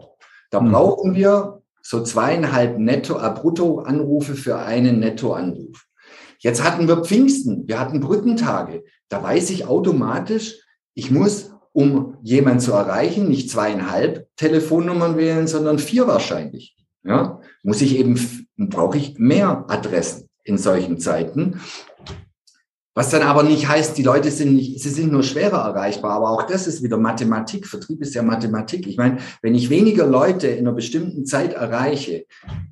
Da 0.51 0.61
mhm. 0.61 0.71
brauchen 0.71 1.15
wir 1.15 1.63
so 1.81 2.03
zweieinhalb 2.03 2.77
Netto, 2.77 3.17
äh, 3.17 3.31
Brutto-Anrufe 3.31 4.35
für 4.35 4.59
einen 4.59 4.99
Netto-Anruf. 4.99 5.87
Jetzt 6.37 6.63
hatten 6.63 6.87
wir 6.87 6.97
Pfingsten, 6.97 7.67
wir 7.67 7.79
hatten 7.79 8.01
Brückentage. 8.01 8.83
Da 9.09 9.23
weiß 9.23 9.49
ich 9.49 9.65
automatisch, 9.65 10.59
ich 10.93 11.09
muss 11.09 11.52
um 11.73 12.17
jemanden 12.21 12.59
zu 12.59 12.71
erreichen, 12.71 13.27
nicht 13.27 13.49
zweieinhalb 13.49 14.27
Telefonnummern 14.37 15.17
wählen, 15.17 15.47
sondern 15.47 15.79
vier 15.79 16.07
wahrscheinlich. 16.07 16.77
Ja, 17.03 17.41
muss 17.63 17.81
ich 17.81 17.97
eben, 17.97 18.47
brauche 18.57 18.97
ich 18.97 19.17
mehr 19.17 19.65
Adressen 19.67 20.29
in 20.43 20.57
solchen 20.57 20.99
Zeiten. 20.99 21.59
Was 22.95 23.09
dann 23.09 23.23
aber 23.23 23.41
nicht 23.41 23.67
heißt, 23.67 23.97
die 23.97 24.03
Leute 24.03 24.29
sind 24.29 24.53
nicht, 24.53 24.79
sie 24.79 24.89
sind 24.89 25.11
nur 25.11 25.23
schwerer 25.23 25.65
erreichbar. 25.65 26.11
Aber 26.11 26.29
auch 26.29 26.43
das 26.43 26.67
ist 26.67 26.83
wieder 26.83 26.97
Mathematik. 26.97 27.65
Vertrieb 27.65 28.01
ist 28.01 28.13
ja 28.13 28.21
Mathematik. 28.21 28.85
Ich 28.85 28.97
meine, 28.97 29.17
wenn 29.41 29.55
ich 29.55 29.71
weniger 29.71 30.05
Leute 30.05 30.47
in 30.47 30.67
einer 30.67 30.75
bestimmten 30.75 31.25
Zeit 31.25 31.53
erreiche, 31.53 32.25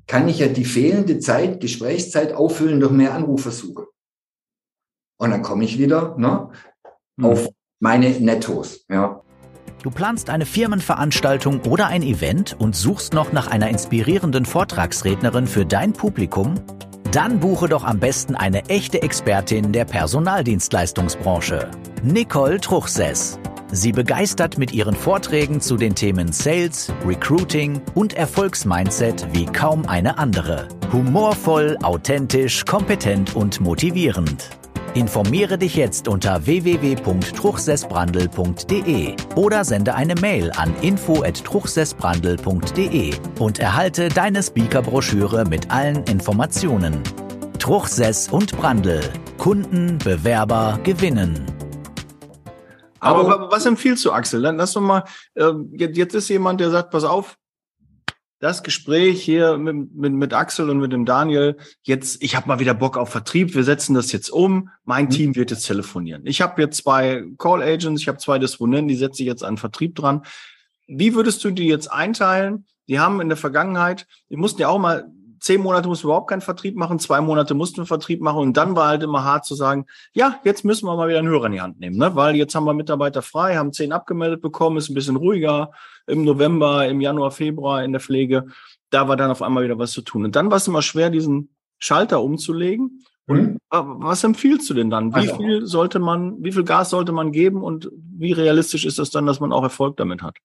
kann 0.06 0.28
ich 0.28 0.38
ja 0.38 0.46
die 0.46 0.64
fehlende 0.64 1.18
Zeit, 1.18 1.60
Gesprächszeit 1.60 2.34
auffüllen 2.34 2.78
durch 2.78 2.92
mehr 2.92 3.14
Anrufversuche. 3.14 3.88
Und 5.18 5.30
dann 5.30 5.42
komme 5.42 5.64
ich 5.64 5.78
wieder 5.78 6.16
ne, 6.16 6.50
mhm. 7.16 7.24
auf 7.24 7.48
meine 7.82 8.10
Nettos. 8.10 8.84
Ja. 8.88 9.20
Du 9.82 9.90
planst 9.90 10.30
eine 10.30 10.46
Firmenveranstaltung 10.46 11.62
oder 11.62 11.88
ein 11.88 12.04
Event 12.04 12.56
und 12.58 12.76
suchst 12.76 13.12
noch 13.12 13.32
nach 13.32 13.48
einer 13.48 13.68
inspirierenden 13.68 14.44
Vortragsrednerin 14.44 15.48
für 15.48 15.66
dein 15.66 15.92
Publikum? 15.92 16.54
Dann 17.10 17.40
buche 17.40 17.68
doch 17.68 17.82
am 17.82 17.98
besten 17.98 18.36
eine 18.36 18.66
echte 18.68 19.02
Expertin 19.02 19.72
der 19.72 19.84
Personaldienstleistungsbranche, 19.84 21.68
Nicole 22.04 22.60
Truchsess. 22.60 23.40
Sie 23.72 23.90
begeistert 23.90 24.58
mit 24.58 24.72
ihren 24.72 24.94
Vorträgen 24.94 25.60
zu 25.60 25.76
den 25.76 25.96
Themen 25.96 26.30
Sales, 26.30 26.92
Recruiting 27.04 27.82
und 27.94 28.14
Erfolgsmindset 28.14 29.26
wie 29.32 29.46
kaum 29.46 29.86
eine 29.86 30.18
andere. 30.18 30.68
Humorvoll, 30.92 31.78
authentisch, 31.82 32.64
kompetent 32.64 33.34
und 33.34 33.60
motivierend. 33.60 34.50
Informiere 34.94 35.56
dich 35.56 35.74
jetzt 35.74 36.06
unter 36.06 36.44
www.truchsessbrandel.de 36.44 39.16
oder 39.36 39.64
sende 39.64 39.94
eine 39.94 40.14
Mail 40.16 40.52
an 40.54 40.74
info@truchsessbrandel.de 40.82 43.14
und 43.38 43.58
erhalte 43.58 44.10
deine 44.10 44.42
Speakerbroschüre 44.42 45.46
mit 45.46 45.70
allen 45.70 46.04
Informationen. 46.04 47.02
Truchsess 47.58 48.28
und 48.28 48.54
Brandel. 48.58 49.00
Kunden, 49.38 49.96
Bewerber 49.96 50.78
gewinnen. 50.82 51.46
Aber 53.00 53.50
was 53.50 53.64
empfiehlst 53.64 54.04
du, 54.04 54.12
Axel? 54.12 54.42
Dann 54.42 54.58
lass 54.58 54.74
doch 54.74 54.82
mal, 54.82 55.04
äh, 55.36 55.52
jetzt 55.72 56.14
ist 56.14 56.28
jemand, 56.28 56.60
der 56.60 56.68
sagt, 56.70 56.90
pass 56.90 57.04
auf, 57.04 57.38
das 58.42 58.64
Gespräch 58.64 59.22
hier 59.22 59.56
mit, 59.56 59.94
mit, 59.94 60.12
mit 60.12 60.34
Axel 60.34 60.68
und 60.68 60.80
mit 60.80 60.92
dem 60.92 61.04
Daniel, 61.04 61.56
jetzt, 61.84 62.20
ich 62.24 62.34
habe 62.34 62.48
mal 62.48 62.58
wieder 62.58 62.74
Bock 62.74 62.98
auf 62.98 63.08
Vertrieb, 63.08 63.54
wir 63.54 63.62
setzen 63.62 63.94
das 63.94 64.10
jetzt 64.10 64.30
um, 64.30 64.68
mein 64.84 65.04
mhm. 65.04 65.10
Team 65.10 65.36
wird 65.36 65.52
jetzt 65.52 65.64
telefonieren. 65.64 66.22
Ich 66.26 66.42
habe 66.42 66.60
jetzt 66.60 66.78
zwei 66.78 67.22
Call 67.38 67.62
Agents, 67.62 68.02
ich 68.02 68.08
habe 68.08 68.18
zwei 68.18 68.40
Disponenten, 68.40 68.88
die 68.88 68.96
setze 68.96 69.22
ich 69.22 69.28
jetzt 69.28 69.44
an 69.44 69.58
Vertrieb 69.58 69.94
dran. 69.94 70.22
Wie 70.88 71.14
würdest 71.14 71.44
du 71.44 71.52
die 71.52 71.68
jetzt 71.68 71.86
einteilen? 71.86 72.66
Die 72.88 72.98
haben 72.98 73.20
in 73.20 73.28
der 73.28 73.38
Vergangenheit, 73.38 74.08
die 74.28 74.36
mussten 74.36 74.60
ja 74.60 74.68
auch 74.68 74.80
mal 74.80 75.06
zehn 75.42 75.60
Monate 75.60 75.88
mussten 75.88 76.04
wir 76.04 76.10
überhaupt 76.10 76.30
keinen 76.30 76.40
Vertrieb 76.40 76.76
machen, 76.76 76.98
zwei 77.00 77.20
Monate 77.20 77.54
mussten 77.54 77.78
wir 77.78 77.86
Vertrieb 77.86 78.20
machen 78.20 78.38
und 78.38 78.56
dann 78.56 78.76
war 78.76 78.88
halt 78.88 79.02
immer 79.02 79.24
hart 79.24 79.44
zu 79.44 79.54
sagen, 79.54 79.86
ja, 80.12 80.40
jetzt 80.44 80.64
müssen 80.64 80.86
wir 80.86 80.96
mal 80.96 81.08
wieder 81.08 81.18
einen 81.18 81.28
Hörer 81.28 81.46
in 81.46 81.52
die 81.52 81.60
Hand 81.60 81.80
nehmen, 81.80 81.96
ne? 81.98 82.14
weil 82.14 82.36
jetzt 82.36 82.54
haben 82.54 82.64
wir 82.64 82.74
Mitarbeiter 82.74 83.22
frei, 83.22 83.56
haben 83.56 83.72
zehn 83.72 83.92
abgemeldet 83.92 84.40
bekommen, 84.40 84.76
ist 84.76 84.88
ein 84.88 84.94
bisschen 84.94 85.16
ruhiger 85.16 85.72
im 86.06 86.24
November, 86.24 86.86
im 86.86 87.00
Januar, 87.00 87.32
Februar 87.32 87.82
in 87.82 87.92
der 87.92 88.00
Pflege. 88.00 88.46
Da 88.90 89.08
war 89.08 89.16
dann 89.16 89.30
auf 89.30 89.42
einmal 89.42 89.64
wieder 89.64 89.78
was 89.78 89.92
zu 89.92 90.02
tun. 90.02 90.24
Und 90.24 90.36
dann 90.36 90.50
war 90.50 90.58
es 90.58 90.68
immer 90.68 90.82
schwer, 90.82 91.10
diesen 91.10 91.54
Schalter 91.78 92.22
umzulegen. 92.22 93.04
Und 93.26 93.54
mhm. 93.54 93.58
was 93.70 94.24
empfiehlst 94.24 94.68
du 94.68 94.74
denn 94.74 94.90
dann? 94.90 95.12
Wie 95.14 95.20
also, 95.20 95.36
viel 95.36 95.66
sollte 95.66 95.98
man, 95.98 96.42
wie 96.42 96.52
viel 96.52 96.64
Gas 96.64 96.90
sollte 96.90 97.12
man 97.12 97.32
geben 97.32 97.62
und 97.62 97.90
wie 97.92 98.32
realistisch 98.32 98.84
ist 98.84 98.98
das 98.98 99.10
dann, 99.10 99.26
dass 99.26 99.40
man 99.40 99.52
auch 99.52 99.62
Erfolg 99.62 99.96
damit 99.96 100.22
hat? 100.22 100.36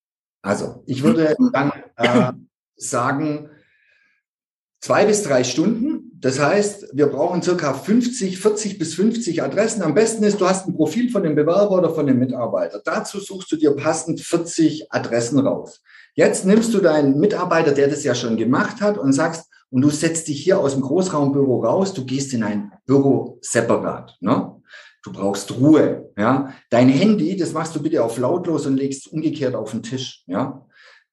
Also, 0.43 0.83
ich 0.85 1.03
würde 1.03 1.35
dann 1.51 1.71
äh, 1.97 2.31
sagen, 2.75 3.49
zwei 4.79 5.05
bis 5.05 5.23
drei 5.23 5.43
Stunden. 5.43 6.11
Das 6.19 6.39
heißt, 6.39 6.87
wir 6.93 7.07
brauchen 7.07 7.43
circa 7.43 7.73
50, 7.73 8.39
40 8.39 8.79
bis 8.79 8.95
50 8.95 9.43
Adressen. 9.43 9.83
Am 9.83 9.93
besten 9.93 10.23
ist, 10.23 10.41
du 10.41 10.47
hast 10.47 10.67
ein 10.67 10.75
Profil 10.75 11.11
von 11.11 11.23
dem 11.23 11.35
Bewerber 11.35 11.71
oder 11.71 11.93
von 11.93 12.07
dem 12.07 12.17
Mitarbeiter. 12.17 12.81
Dazu 12.83 13.19
suchst 13.19 13.51
du 13.51 13.55
dir 13.55 13.75
passend 13.75 14.19
40 14.19 14.91
Adressen 14.91 15.39
raus. 15.39 15.81
Jetzt 16.15 16.45
nimmst 16.45 16.73
du 16.73 16.79
deinen 16.79 17.19
Mitarbeiter, 17.19 17.71
der 17.71 17.87
das 17.87 18.03
ja 18.03 18.15
schon 18.15 18.37
gemacht 18.37 18.81
hat 18.81 18.97
und 18.97 19.13
sagst, 19.13 19.45
und 19.69 19.81
du 19.81 19.89
setzt 19.89 20.27
dich 20.27 20.43
hier 20.43 20.59
aus 20.59 20.73
dem 20.73 20.81
Großraumbüro 20.81 21.63
raus, 21.63 21.93
du 21.93 22.05
gehst 22.05 22.33
in 22.33 22.43
ein 22.43 22.71
Büro 22.85 23.37
separat. 23.41 24.17
Ne? 24.21 24.55
Du 25.03 25.11
brauchst 25.11 25.51
Ruhe. 25.57 26.09
Ja? 26.17 26.53
Dein 26.69 26.89
Handy, 26.89 27.35
das 27.35 27.53
machst 27.53 27.75
du 27.75 27.81
bitte 27.81 28.03
auf 28.03 28.17
lautlos 28.17 28.65
und 28.65 28.77
legst 28.77 29.11
umgekehrt 29.11 29.55
auf 29.55 29.71
den 29.71 29.83
Tisch. 29.83 30.23
Ja? 30.25 30.65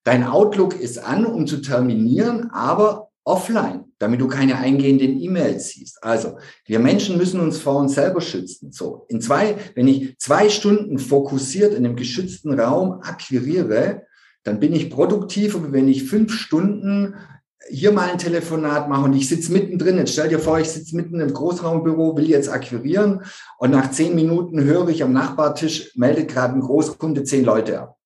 Dein 0.05 0.25
Outlook 0.25 0.79
ist 0.79 0.99
an, 0.99 1.27
um 1.27 1.47
zu 1.47 1.59
terminieren, 1.63 2.51
aber 2.51 3.11
offline, 3.25 3.85
damit 3.99 4.21
du 4.21 4.29
keine 4.29 4.59
eingehenden 4.59 5.21
E-Mails 5.21 5.71
siehst. 5.71 6.03
Also, 6.03 6.37
wir 6.67 6.79
Menschen 6.79 7.17
müssen 7.17 7.41
uns 7.41 7.59
vor 7.59 7.77
uns 7.77 7.95
selber 7.95 8.21
schützen. 8.21 8.71
So, 8.73 9.07
in 9.09 9.21
zwei, 9.21 9.57
wenn 9.75 9.89
ich 9.89 10.19
zwei 10.19 10.49
Stunden 10.51 10.99
fokussiert 10.99 11.75
in 11.75 11.85
einem 11.85 11.97
geschützten 11.97 12.59
Raum 12.59 13.01
akquiriere, 13.01 14.03
dann 14.43 14.61
bin 14.61 14.75
ich 14.75 14.91
produktiver, 14.91 15.73
wenn 15.73 15.89
ich 15.89 16.05
fünf 16.05 16.33
Stunden 16.33 17.15
hier 17.71 17.93
mal 17.93 18.11
ein 18.11 18.19
Telefonat 18.19 18.91
mache 18.91 19.05
und 19.05 19.15
ich 19.15 19.27
sitze 19.27 19.53
mittendrin. 19.53 19.97
Jetzt 19.97 20.13
stell 20.13 20.29
dir 20.29 20.39
vor, 20.39 20.61
ich 20.61 20.69
sitze 20.69 20.95
mitten 20.95 21.19
im 21.21 21.33
Großraumbüro, 21.33 22.15
will 22.17 22.29
jetzt 22.29 22.51
akquirieren 22.51 23.23
und 23.59 23.71
nach 23.71 23.91
zehn 23.91 24.15
Minuten 24.15 24.63
höre 24.63 24.89
ich 24.89 25.03
am 25.03 25.15
Nachbartisch, 25.15 25.93
meldet 25.97 26.29
gerade 26.29 26.55
ein 26.55 26.61
Großkunde 26.61 27.25
zehn 27.25 27.45
Leute 27.45 27.81
ab. 27.81 27.97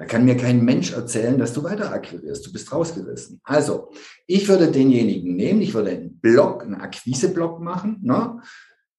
Da 0.00 0.06
kann 0.06 0.24
mir 0.24 0.34
kein 0.34 0.64
Mensch 0.64 0.94
erzählen, 0.94 1.36
dass 1.36 1.52
du 1.52 1.62
weiter 1.62 1.92
akquirierst. 1.92 2.46
Du 2.46 2.52
bist 2.54 2.72
rausgerissen. 2.72 3.38
Also, 3.44 3.90
ich 4.26 4.48
würde 4.48 4.70
denjenigen 4.72 5.36
nehmen, 5.36 5.60
ich 5.60 5.74
würde 5.74 5.90
einen 5.90 6.18
Block, 6.20 6.62
einen 6.62 6.76
Akquiseblock 6.76 7.60
machen, 7.60 7.98
ne? 8.00 8.40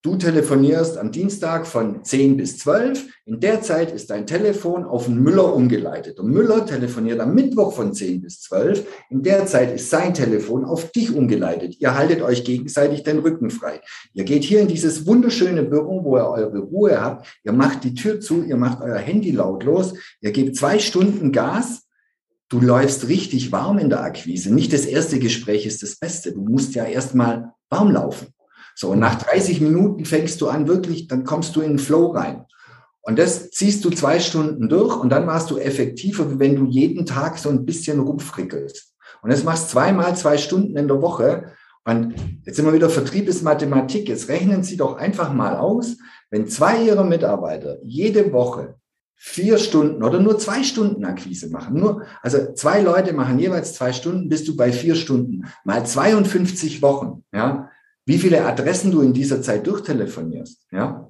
Du 0.03 0.15
telefonierst 0.15 0.97
am 0.97 1.11
Dienstag 1.11 1.67
von 1.67 2.03
10 2.03 2.35
bis 2.35 2.57
12. 2.57 3.07
In 3.25 3.39
der 3.39 3.61
Zeit 3.61 3.91
ist 3.91 4.09
dein 4.09 4.25
Telefon 4.25 4.83
auf 4.83 5.05
den 5.05 5.21
Müller 5.21 5.53
umgeleitet. 5.53 6.19
Und 6.19 6.31
Müller 6.31 6.65
telefoniert 6.65 7.19
am 7.19 7.35
Mittwoch 7.35 7.71
von 7.73 7.93
10 7.93 8.21
bis 8.21 8.41
12. 8.41 8.83
In 9.11 9.21
der 9.21 9.45
Zeit 9.45 9.75
ist 9.75 9.91
sein 9.91 10.15
Telefon 10.15 10.65
auf 10.65 10.91
dich 10.91 11.13
umgeleitet. 11.13 11.75
Ihr 11.77 11.95
haltet 11.95 12.23
euch 12.23 12.43
gegenseitig 12.43 13.03
den 13.03 13.19
Rücken 13.19 13.51
frei. 13.51 13.79
Ihr 14.13 14.23
geht 14.23 14.43
hier 14.43 14.61
in 14.61 14.67
dieses 14.67 15.05
wunderschöne 15.05 15.61
Büro, 15.61 16.03
wo 16.03 16.17
ihr 16.17 16.27
eure 16.27 16.57
Ruhe 16.61 16.99
habt. 16.99 17.27
Ihr 17.43 17.53
macht 17.53 17.83
die 17.83 17.93
Tür 17.93 18.19
zu, 18.19 18.41
ihr 18.41 18.57
macht 18.57 18.81
euer 18.81 18.97
Handy 18.97 19.29
lautlos. 19.29 19.93
Ihr 20.19 20.31
gebt 20.31 20.55
zwei 20.55 20.79
Stunden 20.79 21.31
Gas. 21.31 21.83
Du 22.49 22.59
läufst 22.59 23.07
richtig 23.07 23.51
warm 23.51 23.77
in 23.77 23.91
der 23.91 24.01
Akquise. 24.01 24.51
Nicht 24.51 24.73
das 24.73 24.87
erste 24.87 25.19
Gespräch 25.19 25.67
ist 25.67 25.83
das 25.83 25.97
Beste. 25.97 26.31
Du 26.31 26.41
musst 26.41 26.73
ja 26.73 26.85
erstmal 26.85 27.53
warm 27.69 27.91
laufen. 27.91 28.33
So, 28.75 28.89
und 28.89 28.99
nach 28.99 29.15
30 29.15 29.61
Minuten 29.61 30.05
fängst 30.05 30.41
du 30.41 30.47
an, 30.47 30.67
wirklich, 30.67 31.07
dann 31.07 31.23
kommst 31.23 31.55
du 31.55 31.61
in 31.61 31.71
den 31.71 31.79
Flow 31.79 32.07
rein. 32.07 32.45
Und 33.01 33.17
das 33.17 33.49
ziehst 33.51 33.83
du 33.83 33.89
zwei 33.89 34.19
Stunden 34.19 34.69
durch 34.69 34.95
und 34.95 35.09
dann 35.09 35.25
warst 35.25 35.49
du 35.49 35.57
effektiver, 35.57 36.39
wenn 36.39 36.55
du 36.55 36.65
jeden 36.65 37.05
Tag 37.05 37.37
so 37.39 37.49
ein 37.49 37.65
bisschen 37.65 37.99
rumfrickelst. 37.99 38.93
Und 39.23 39.31
das 39.31 39.43
machst 39.43 39.69
zweimal 39.69 40.15
zwei 40.15 40.37
Stunden 40.37 40.77
in 40.77 40.87
der 40.87 41.01
Woche. 41.01 41.51
Und 41.83 42.13
jetzt 42.45 42.55
sind 42.55 42.65
wir 42.65 42.73
wieder 42.73 42.89
Vertrieb 42.89 43.27
ist 43.27 43.43
Mathematik. 43.43 44.07
Jetzt 44.07 44.29
rechnen 44.29 44.63
Sie 44.63 44.77
doch 44.77 44.97
einfach 44.97 45.33
mal 45.33 45.57
aus, 45.57 45.97
wenn 46.29 46.47
zwei 46.47 46.83
Ihrer 46.83 47.03
Mitarbeiter 47.03 47.77
jede 47.83 48.31
Woche 48.31 48.75
vier 49.15 49.59
Stunden 49.59 50.03
oder 50.03 50.19
nur 50.19 50.39
zwei 50.39 50.63
Stunden 50.63 51.05
Akquise 51.05 51.49
machen. 51.49 51.79
Nur, 51.79 52.03
also 52.23 52.53
zwei 52.53 52.81
Leute 52.81 53.13
machen 53.13 53.37
jeweils 53.37 53.73
zwei 53.73 53.93
Stunden, 53.93 54.29
bist 54.29 54.47
du 54.47 54.55
bei 54.55 54.71
vier 54.71 54.95
Stunden. 54.95 55.45
Mal 55.63 55.85
52 55.85 56.81
Wochen, 56.81 57.23
ja 57.31 57.69
wie 58.05 58.17
viele 58.17 58.45
Adressen 58.45 58.91
du 58.91 59.01
in 59.01 59.13
dieser 59.13 59.41
Zeit 59.41 59.67
durchtelefonierst, 59.67 60.67
ja. 60.71 61.07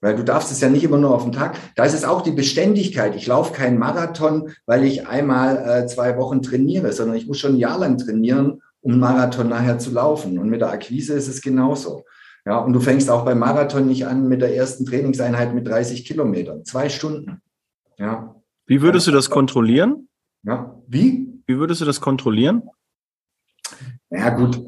Weil 0.00 0.16
du 0.16 0.22
darfst 0.22 0.52
es 0.52 0.60
ja 0.60 0.68
nicht 0.68 0.84
immer 0.84 0.98
nur 0.98 1.14
auf 1.14 1.22
den 1.22 1.32
Tag. 1.32 1.56
Da 1.76 1.84
ist 1.84 1.94
es 1.94 2.04
auch 2.04 2.20
die 2.20 2.32
Beständigkeit. 2.32 3.16
Ich 3.16 3.26
laufe 3.26 3.54
keinen 3.54 3.78
Marathon, 3.78 4.50
weil 4.66 4.84
ich 4.84 5.08
einmal 5.08 5.56
äh, 5.56 5.86
zwei 5.86 6.18
Wochen 6.18 6.42
trainiere, 6.42 6.92
sondern 6.92 7.16
ich 7.16 7.26
muss 7.26 7.38
schon 7.38 7.54
ein 7.54 7.58
Jahr 7.58 7.78
lang 7.78 7.96
trainieren, 7.96 8.60
um 8.82 8.92
einen 8.92 9.00
Marathon 9.00 9.48
nachher 9.48 9.78
zu 9.78 9.92
laufen. 9.92 10.38
Und 10.38 10.50
mit 10.50 10.60
der 10.60 10.70
Akquise 10.70 11.14
ist 11.14 11.28
es 11.28 11.40
genauso. 11.40 12.04
Ja, 12.44 12.58
und 12.58 12.74
du 12.74 12.80
fängst 12.80 13.08
auch 13.08 13.24
beim 13.24 13.38
Marathon 13.38 13.86
nicht 13.86 14.06
an 14.06 14.28
mit 14.28 14.42
der 14.42 14.54
ersten 14.54 14.84
Trainingseinheit 14.84 15.54
mit 15.54 15.66
30 15.66 16.04
Kilometern. 16.04 16.66
Zwei 16.66 16.90
Stunden. 16.90 17.40
Ja. 17.96 18.34
Wie 18.66 18.82
würdest 18.82 19.06
du 19.06 19.10
das 19.10 19.30
kontrollieren? 19.30 20.08
Ja. 20.42 20.78
Wie? 20.86 21.32
Wie 21.46 21.58
würdest 21.58 21.80
du 21.80 21.86
das 21.86 22.02
kontrollieren? 22.02 22.62
Ja, 24.16 24.30
gut. 24.30 24.62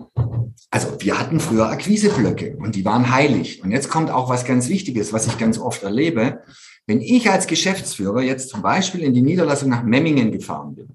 Also 0.70 1.00
wir 1.00 1.18
hatten 1.18 1.38
früher 1.38 1.68
Akquiseblöcke 1.68 2.56
und 2.56 2.74
die 2.74 2.84
waren 2.84 3.12
heilig. 3.12 3.62
Und 3.62 3.70
jetzt 3.70 3.88
kommt 3.88 4.10
auch 4.10 4.28
was 4.28 4.44
ganz 4.44 4.68
Wichtiges, 4.68 5.12
was 5.12 5.26
ich 5.26 5.38
ganz 5.38 5.58
oft 5.58 5.82
erlebe. 5.82 6.42
Wenn 6.86 7.00
ich 7.00 7.30
als 7.30 7.46
Geschäftsführer 7.46 8.22
jetzt 8.22 8.48
zum 8.48 8.62
Beispiel 8.62 9.02
in 9.02 9.14
die 9.14 9.22
Niederlassung 9.22 9.70
nach 9.70 9.84
Memmingen 9.84 10.32
gefahren 10.32 10.74
bin, 10.74 10.88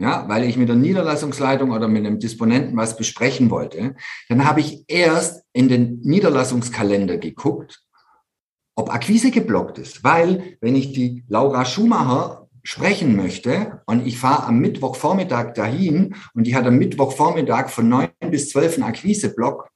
ja, 0.00 0.28
weil 0.28 0.44
ich 0.44 0.56
mit 0.56 0.68
der 0.68 0.76
Niederlassungsleitung 0.76 1.72
oder 1.72 1.88
mit 1.88 2.06
einem 2.06 2.20
Disponenten 2.20 2.76
was 2.76 2.96
besprechen 2.96 3.50
wollte, 3.50 3.96
dann 4.28 4.44
habe 4.44 4.60
ich 4.60 4.84
erst 4.86 5.42
in 5.52 5.68
den 5.68 6.00
Niederlassungskalender 6.02 7.18
geguckt, 7.18 7.82
ob 8.76 8.94
Akquise 8.94 9.32
geblockt 9.32 9.78
ist. 9.78 10.04
Weil 10.04 10.56
wenn 10.60 10.76
ich 10.76 10.92
die 10.92 11.24
Laura 11.26 11.64
Schumacher 11.64 12.47
sprechen 12.68 13.16
möchte 13.16 13.80
und 13.86 14.06
ich 14.06 14.18
fahre 14.18 14.46
am 14.46 14.58
Mittwochvormittag 14.58 15.54
dahin 15.54 16.14
und 16.34 16.46
die 16.46 16.54
hat 16.54 16.66
am 16.66 16.76
Mittwochvormittag 16.76 17.70
von 17.70 17.88
neun 17.88 18.10
bis 18.30 18.50
zwölf 18.50 18.74
einen 18.74 18.82
Akquiseblock, 18.82 19.70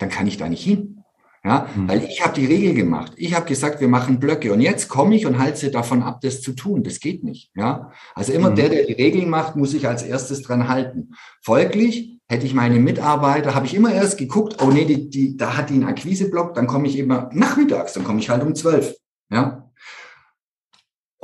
dann 0.00 0.08
kann 0.08 0.26
ich 0.26 0.38
da 0.38 0.48
nicht 0.48 0.64
hin. 0.64 1.04
Ja, 1.44 1.68
mhm. 1.74 1.88
weil 1.88 2.02
ich 2.02 2.24
habe 2.24 2.34
die 2.34 2.46
Regel 2.46 2.74
gemacht. 2.74 3.12
Ich 3.16 3.34
habe 3.34 3.46
gesagt, 3.46 3.80
wir 3.80 3.86
machen 3.86 4.18
Blöcke 4.18 4.52
und 4.52 4.60
jetzt 4.60 4.88
komme 4.88 5.14
ich 5.14 5.24
und 5.24 5.38
halte 5.38 5.58
sie 5.58 5.70
davon 5.70 6.02
ab, 6.02 6.20
das 6.20 6.40
zu 6.40 6.52
tun. 6.52 6.82
Das 6.82 6.98
geht 6.98 7.22
nicht. 7.22 7.52
Ja, 7.54 7.92
also 8.16 8.32
immer 8.32 8.50
mhm. 8.50 8.56
der, 8.56 8.68
der 8.70 8.86
die 8.86 8.92
Regeln 8.94 9.30
macht, 9.30 9.54
muss 9.54 9.70
sich 9.70 9.86
als 9.86 10.02
erstes 10.02 10.42
dran 10.42 10.66
halten. 10.66 11.10
Folglich 11.42 12.18
hätte 12.28 12.46
ich 12.46 12.54
meine 12.54 12.80
Mitarbeiter, 12.80 13.54
habe 13.54 13.66
ich 13.66 13.74
immer 13.74 13.92
erst 13.92 14.18
geguckt, 14.18 14.56
oh 14.60 14.70
nee, 14.70 14.84
die, 14.84 15.10
die, 15.10 15.36
da 15.36 15.56
hat 15.56 15.70
die 15.70 15.74
einen 15.74 15.84
Akquiseblock, 15.84 16.54
dann 16.54 16.66
komme 16.66 16.88
ich 16.88 16.98
immer 16.98 17.30
nachmittags, 17.32 17.92
dann 17.92 18.02
komme 18.02 18.18
ich 18.18 18.30
halt 18.30 18.42
um 18.42 18.56
zwölf. 18.56 18.96
Ja. 19.30 19.61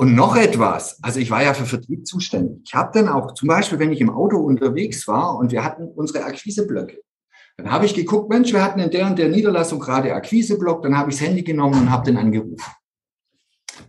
Und 0.01 0.15
noch 0.15 0.37
etwas, 0.37 0.97
also 1.03 1.19
ich 1.19 1.29
war 1.29 1.43
ja 1.43 1.53
für 1.53 1.65
Vertrieb 1.65 2.07
zuständig. 2.07 2.61
Ich 2.63 2.73
habe 2.73 2.89
dann 2.93 3.09
auch, 3.09 3.33
zum 3.33 3.49
Beispiel, 3.49 3.79
wenn 3.79 3.91
ich 3.91 3.99
im 3.99 4.09
Auto 4.09 4.37
unterwegs 4.37 5.05
war 5.09 5.35
und 5.35 5.51
wir 5.51 5.61
hatten 5.61 5.89
unsere 5.89 6.23
Akquiseblöcke, 6.23 7.01
dann 7.57 7.69
habe 7.69 7.85
ich 7.85 7.93
geguckt, 7.93 8.29
Mensch, 8.29 8.53
wir 8.53 8.63
hatten 8.63 8.79
in 8.79 8.91
der 8.91 9.07
und 9.07 9.19
der 9.19 9.27
Niederlassung 9.27 9.81
gerade 9.81 10.13
Akquiseblock, 10.13 10.83
dann 10.83 10.97
habe 10.97 11.11
ich 11.11 11.17
das 11.17 11.27
Handy 11.27 11.43
genommen 11.43 11.81
und 11.81 11.91
habe 11.91 12.05
den 12.05 12.15
angerufen. 12.15 12.63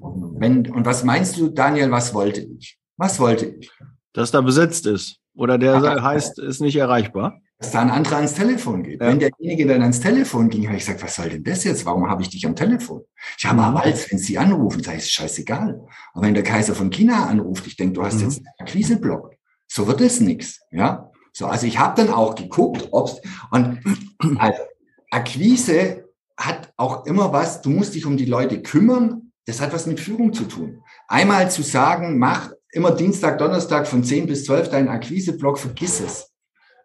Wenn, 0.01 0.69
und 0.73 0.85
was 0.85 1.05
meinst 1.05 1.37
du, 1.37 1.49
Daniel, 1.49 1.93
was 1.93 2.13
wollte 2.13 2.41
ich? 2.41 2.77
Was 2.97 3.21
wollte 3.21 3.47
ich? 3.47 3.71
Dass 4.13 4.33
da 4.33 4.41
besetzt 4.41 4.87
ist. 4.87 5.21
Oder 5.37 5.59
der 5.59 6.03
heißt, 6.03 6.41
ist 6.41 6.61
nicht 6.61 6.75
erreichbar. 6.75 7.41
Dass 7.61 7.73
da 7.73 7.83
ein 7.83 7.91
anderer 7.91 8.17
ans 8.17 8.35
Telefon 8.35 8.83
geht. 8.83 9.01
Ja. 9.01 9.09
Wenn 9.09 9.21
derjenige 9.21 9.67
dann 9.67 9.83
ans 9.83 10.01
Telefon 10.01 10.49
ging, 10.49 10.67
habe 10.67 10.79
ich 10.79 10.85
gesagt, 10.85 11.03
was 11.03 11.15
soll 11.15 11.29
denn 11.29 11.45
das 11.45 11.63
jetzt? 11.65 11.87
Warum 11.87 12.09
habe 12.09 12.23
ich 12.23 12.31
dich 12.31 12.45
am 12.47 12.57
Telefon? 12.57 13.03
Ich 13.39 13.45
habe 13.45 13.63
aber 13.63 13.83
als, 13.85 14.11
wenn 14.11 14.19
sie 14.19 14.39
anrufen, 14.39 14.83
sage 14.83 14.99
ich, 14.99 15.11
scheißegal. 15.11 15.79
Aber 16.15 16.27
wenn 16.27 16.35
der 16.35 16.43
Kaiser 16.43 16.75
von 16.75 16.91
China 16.91 17.27
anruft, 17.27 17.67
ich 17.67 17.77
denke, 17.77 17.93
du 17.93 18.03
hast 18.03 18.17
mhm. 18.17 18.23
jetzt 18.23 18.39
einen 18.39 18.67
Akquiseblock. 18.67 19.35
So 19.69 19.87
wird 19.87 20.01
es 20.01 20.21
nichts. 20.21 20.61
Ja, 20.73 21.11
so, 21.33 21.47
also 21.47 21.67
ich 21.67 21.79
habe 21.79 22.01
dann 22.03 22.13
auch 22.13 22.35
geguckt, 22.35 22.89
ob's 22.91 23.21
und 23.51 23.81
also 24.39 24.63
Akquise 25.11 26.05
hat 26.37 26.73
auch 26.77 27.07
immer 27.07 27.33
was, 27.33 27.63
du 27.63 27.71
musst 27.71 27.95
dich 27.95 28.07
um 28.07 28.17
die 28.17 28.25
Leute 28.25 28.63
kümmern, 28.63 29.33
das 29.47 29.61
hat 29.61 29.73
was 29.73 29.87
mit 29.87 30.01
Führung 30.01 30.33
zu 30.33 30.45
tun. 30.45 30.83
Einmal 31.09 31.51
zu 31.51 31.63
sagen, 31.63 32.19
mach 32.19 32.51
immer 32.73 32.93
Dienstag, 32.93 33.39
Donnerstag 33.39 33.87
von 33.87 34.05
10 34.05 34.27
bis 34.27 34.45
12 34.45 34.71
deinen 34.71 34.89
Akquiseblock, 34.89 35.59
vergiss 35.59 36.01
es. 36.01 36.30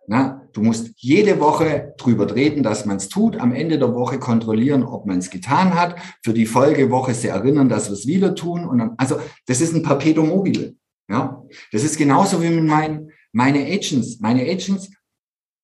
Na, 0.08 0.48
du 0.54 0.62
musst 0.62 0.92
jede 0.98 1.40
Woche 1.40 1.94
drüber 1.98 2.34
reden, 2.36 2.62
dass 2.64 2.86
man 2.86 2.98
es 2.98 3.10
tut, 3.10 3.38
am 3.38 3.54
Ende 3.54 3.80
der 3.80 3.94
Woche 3.94 4.20
kontrollieren, 4.20 4.84
ob 4.84 5.06
man 5.06 5.18
es 5.18 5.30
getan 5.30 5.74
hat, 5.74 5.96
für 6.24 6.34
die 6.34 6.46
Folgewoche 6.46 7.14
sie 7.14 7.30
erinnern, 7.30 7.70
dass 7.70 7.90
wir 7.90 7.94
es 7.94 8.06
wieder 8.06 8.36
tun. 8.36 8.66
Und 8.66 8.78
dann, 8.78 8.94
also 8.98 9.18
das 9.48 9.62
ist 9.62 9.74
ein 9.74 9.84
Perpetuum 9.84 10.30
mobile. 10.30 10.76
Ja, 11.10 11.44
das 11.72 11.84
ist 11.84 11.98
genauso 11.98 12.42
wie 12.42 12.50
mit 12.50 12.66
meinen 12.66 13.12
meine 13.36 13.66
Agents, 13.66 14.20
meine 14.22 14.44
Agents 14.44 14.90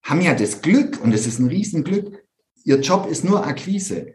haben 0.03 0.21
ja 0.21 0.33
das 0.33 0.61
Glück, 0.61 0.99
und 1.01 1.13
es 1.13 1.25
ist 1.25 1.39
ein 1.39 1.47
Riesenglück, 1.47 2.25
ihr 2.65 2.81
Job 2.81 3.07
ist 3.09 3.23
nur 3.23 3.45
Akquise. 3.47 4.13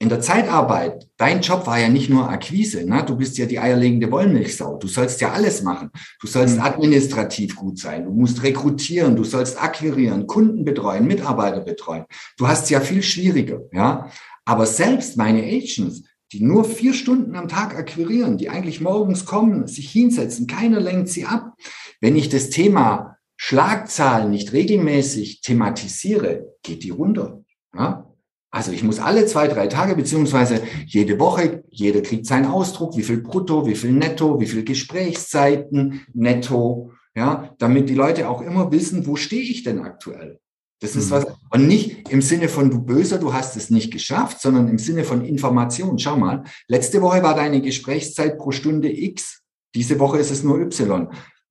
In 0.00 0.08
der 0.08 0.20
Zeitarbeit, 0.20 1.08
dein 1.16 1.40
Job 1.40 1.66
war 1.66 1.80
ja 1.80 1.88
nicht 1.88 2.08
nur 2.08 2.30
Akquise, 2.30 2.88
ne? 2.88 3.02
du 3.04 3.16
bist 3.16 3.36
ja 3.36 3.46
die 3.46 3.58
eierlegende 3.58 4.08
Wollmilchsau. 4.12 4.76
Du 4.76 4.86
sollst 4.86 5.20
ja 5.20 5.32
alles 5.32 5.62
machen. 5.62 5.90
Du 6.20 6.28
sollst 6.28 6.56
mhm. 6.56 6.62
administrativ 6.62 7.56
gut 7.56 7.80
sein, 7.80 8.04
du 8.04 8.12
musst 8.12 8.44
rekrutieren, 8.44 9.16
du 9.16 9.24
sollst 9.24 9.60
akquirieren, 9.60 10.28
Kunden 10.28 10.64
betreuen, 10.64 11.04
Mitarbeiter 11.04 11.60
betreuen. 11.60 12.04
Du 12.36 12.46
hast 12.46 12.70
ja 12.70 12.80
viel 12.80 13.02
schwieriger, 13.02 13.62
ja. 13.72 14.08
Aber 14.44 14.66
selbst 14.66 15.16
meine 15.16 15.42
Agents, 15.42 16.04
die 16.32 16.44
nur 16.44 16.64
vier 16.64 16.94
Stunden 16.94 17.34
am 17.34 17.48
Tag 17.48 17.76
akquirieren, 17.76 18.38
die 18.38 18.50
eigentlich 18.50 18.80
morgens 18.80 19.24
kommen, 19.24 19.66
sich 19.66 19.90
hinsetzen, 19.90 20.46
keiner 20.46 20.78
lenkt 20.78 21.08
sie 21.08 21.24
ab. 21.24 21.54
Wenn 22.00 22.14
ich 22.14 22.28
das 22.28 22.50
Thema 22.50 23.16
Schlagzahlen 23.36 24.30
nicht 24.30 24.52
regelmäßig 24.52 25.40
thematisiere, 25.40 26.54
geht 26.62 26.84
die 26.84 26.90
runter. 26.90 27.42
Ja? 27.74 28.07
Also 28.50 28.72
ich 28.72 28.82
muss 28.82 28.98
alle 28.98 29.26
zwei, 29.26 29.46
drei 29.46 29.66
Tage 29.66 29.94
beziehungsweise 29.94 30.62
jede 30.86 31.18
Woche, 31.18 31.64
jeder 31.70 32.00
kriegt 32.00 32.26
seinen 32.26 32.46
Ausdruck, 32.46 32.96
wie 32.96 33.02
viel 33.02 33.20
brutto, 33.20 33.66
wie 33.66 33.74
viel 33.74 33.92
netto, 33.92 34.40
wie 34.40 34.46
viel 34.46 34.64
Gesprächszeiten 34.64 36.06
netto, 36.14 36.92
ja, 37.14 37.54
damit 37.58 37.90
die 37.90 37.94
Leute 37.94 38.28
auch 38.28 38.40
immer 38.40 38.72
wissen, 38.72 39.06
wo 39.06 39.16
stehe 39.16 39.42
ich 39.42 39.64
denn 39.64 39.80
aktuell? 39.80 40.40
Das 40.80 40.96
ist 40.96 41.06
mhm. 41.06 41.10
was, 41.10 41.26
und 41.50 41.66
nicht 41.66 42.08
im 42.08 42.22
Sinne 42.22 42.48
von 42.48 42.70
du 42.70 42.80
böser, 42.80 43.18
du 43.18 43.34
hast 43.34 43.56
es 43.56 43.68
nicht 43.68 43.92
geschafft, 43.92 44.40
sondern 44.40 44.68
im 44.68 44.78
Sinne 44.78 45.04
von 45.04 45.24
Information. 45.24 45.98
Schau 45.98 46.16
mal, 46.16 46.44
letzte 46.68 47.02
Woche 47.02 47.22
war 47.22 47.34
deine 47.34 47.60
Gesprächszeit 47.60 48.38
pro 48.38 48.52
Stunde 48.52 48.90
X, 48.90 49.42
diese 49.74 49.98
Woche 49.98 50.18
ist 50.18 50.30
es 50.30 50.42
nur 50.42 50.58
Y, 50.60 51.08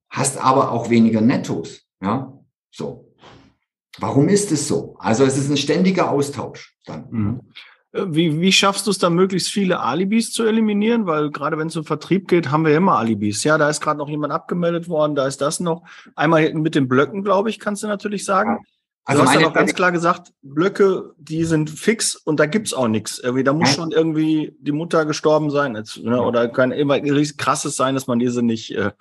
hast 0.10 0.38
aber 0.38 0.72
auch 0.72 0.90
weniger 0.90 1.22
Nettos, 1.22 1.82
ja, 2.02 2.34
so. 2.72 3.07
Warum 4.00 4.30
ist 4.30 4.52
es 4.52 4.68
so? 4.68 4.96
Also 5.00 5.24
es 5.26 5.38
ist 5.38 5.50
ein 5.50 5.58
ständiger 5.58 6.12
Austausch 6.12 6.76
dann. 6.86 7.08
Mhm. 7.10 7.40
Äh, 7.92 8.06
wie, 8.08 8.40
wie 8.40 8.52
schaffst 8.52 8.88
du 8.88 8.92
es 8.92 8.98
dann, 8.98 9.14
möglichst 9.14 9.50
viele 9.50 9.80
Alibis 9.80 10.32
zu 10.32 10.46
eliminieren? 10.46 11.06
Weil 11.06 11.32
gerade 11.32 11.58
wenn 11.58 11.68
es 11.68 11.76
um 11.76 11.86
Vertrieb 11.86 12.28
geht, 12.28 12.52
haben 12.52 12.66
wir 12.66 12.76
immer 12.76 12.98
Alibis. 12.98 13.44
Ja, 13.44 13.58
da 13.58 13.70
ist 13.70 13.82
gerade 13.82 13.98
noch 13.98 14.10
jemand 14.10 14.34
abgemeldet 14.34 14.88
worden, 14.90 15.16
da 15.16 15.28
ist 15.28 15.42
das 15.42 15.60
noch. 15.60 15.84
Einmal 16.16 16.54
mit 16.54 16.76
den 16.76 16.88
Blöcken, 16.88 17.24
glaube 17.24 17.50
ich, 17.50 17.60
kannst 17.60 17.84
du 17.84 17.88
natürlich 17.88 18.26
sagen. 18.26 18.60
Also 19.06 19.22
du 19.22 19.30
hast 19.30 19.36
ja 19.36 19.42
noch 19.42 19.54
ganz 19.54 19.74
klar 19.74 19.94
gesagt, 19.94 20.34
Blöcke, 20.42 21.14
die 21.18 21.46
sind 21.46 21.70
fix 21.70 22.18
und 22.18 22.42
da 22.42 22.46
gibt's 22.46 22.74
auch 22.74 22.90
nichts. 22.90 23.20
Irgendwie, 23.20 23.46
da 23.46 23.54
muss 23.54 23.74
schon 23.74 23.92
irgendwie 23.92 24.54
die 24.60 24.74
Mutter 24.74 25.06
gestorben 25.06 25.50
sein. 25.50 25.76
Jetzt, 25.76 25.98
ne? 26.04 26.22
Oder 26.22 26.50
kann 26.50 26.74
immer 26.74 27.00
krasses 27.00 27.78
sein, 27.78 27.94
dass 27.96 28.08
man 28.08 28.20
diese 28.20 28.44
nicht, 28.44 28.76
äh, 28.76 28.92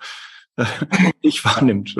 nicht 1.21 1.43
wahrnimmt. 1.43 1.97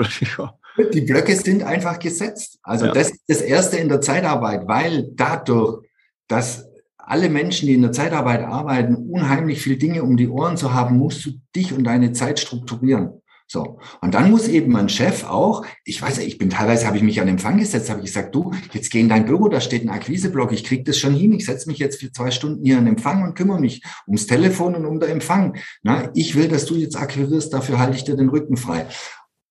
Die 0.92 1.00
Blöcke 1.02 1.34
sind 1.36 1.62
einfach 1.62 1.98
gesetzt. 1.98 2.58
Also 2.62 2.86
ja. 2.86 2.92
das 2.92 3.10
ist 3.10 3.22
das 3.28 3.40
Erste 3.40 3.76
in 3.76 3.88
der 3.88 4.00
Zeitarbeit, 4.00 4.66
weil 4.66 5.10
dadurch, 5.14 5.84
dass 6.28 6.66
alle 6.96 7.28
Menschen, 7.30 7.66
die 7.66 7.74
in 7.74 7.82
der 7.82 7.92
Zeitarbeit 7.92 8.42
arbeiten, 8.42 8.94
unheimlich 8.94 9.62
viel 9.62 9.78
Dinge 9.78 10.02
um 10.02 10.16
die 10.16 10.28
Ohren 10.28 10.56
zu 10.56 10.74
haben, 10.74 10.98
musst 10.98 11.24
du 11.24 11.30
dich 11.56 11.72
und 11.72 11.84
deine 11.84 12.12
Zeit 12.12 12.38
strukturieren. 12.38 13.22
So. 13.50 13.78
Und 14.02 14.12
dann 14.12 14.30
muss 14.30 14.46
eben 14.46 14.70
mein 14.70 14.90
Chef 14.90 15.24
auch, 15.24 15.64
ich 15.82 16.02
weiß 16.02 16.18
ich 16.18 16.36
bin 16.36 16.50
teilweise, 16.50 16.86
habe 16.86 16.98
ich 16.98 17.02
mich 17.02 17.18
an 17.18 17.28
Empfang 17.28 17.56
gesetzt, 17.56 17.88
habe 17.88 18.00
ich 18.00 18.06
gesagt, 18.06 18.34
du, 18.34 18.52
jetzt 18.74 18.90
geh 18.90 19.00
in 19.00 19.08
dein 19.08 19.24
Büro, 19.24 19.48
da 19.48 19.62
steht 19.62 19.84
ein 19.84 19.88
Akquiseblock, 19.88 20.52
ich 20.52 20.64
krieg 20.64 20.84
das 20.84 20.98
schon 20.98 21.14
hin, 21.14 21.32
ich 21.32 21.46
setze 21.46 21.66
mich 21.66 21.78
jetzt 21.78 21.98
für 21.98 22.12
zwei 22.12 22.30
Stunden 22.30 22.62
hier 22.62 22.76
an 22.76 22.86
Empfang 22.86 23.22
und 23.22 23.34
kümmere 23.34 23.58
mich 23.58 23.82
ums 24.06 24.26
Telefon 24.26 24.74
und 24.74 24.84
um 24.84 25.00
den 25.00 25.08
Empfang. 25.08 25.56
Na, 25.82 26.10
ich 26.14 26.36
will, 26.36 26.48
dass 26.48 26.66
du 26.66 26.74
jetzt 26.74 26.96
akquirierst, 26.96 27.54
dafür 27.54 27.78
halte 27.78 27.96
ich 27.96 28.04
dir 28.04 28.16
den 28.16 28.28
Rücken 28.28 28.58
frei. 28.58 28.86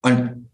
Und 0.04 0.47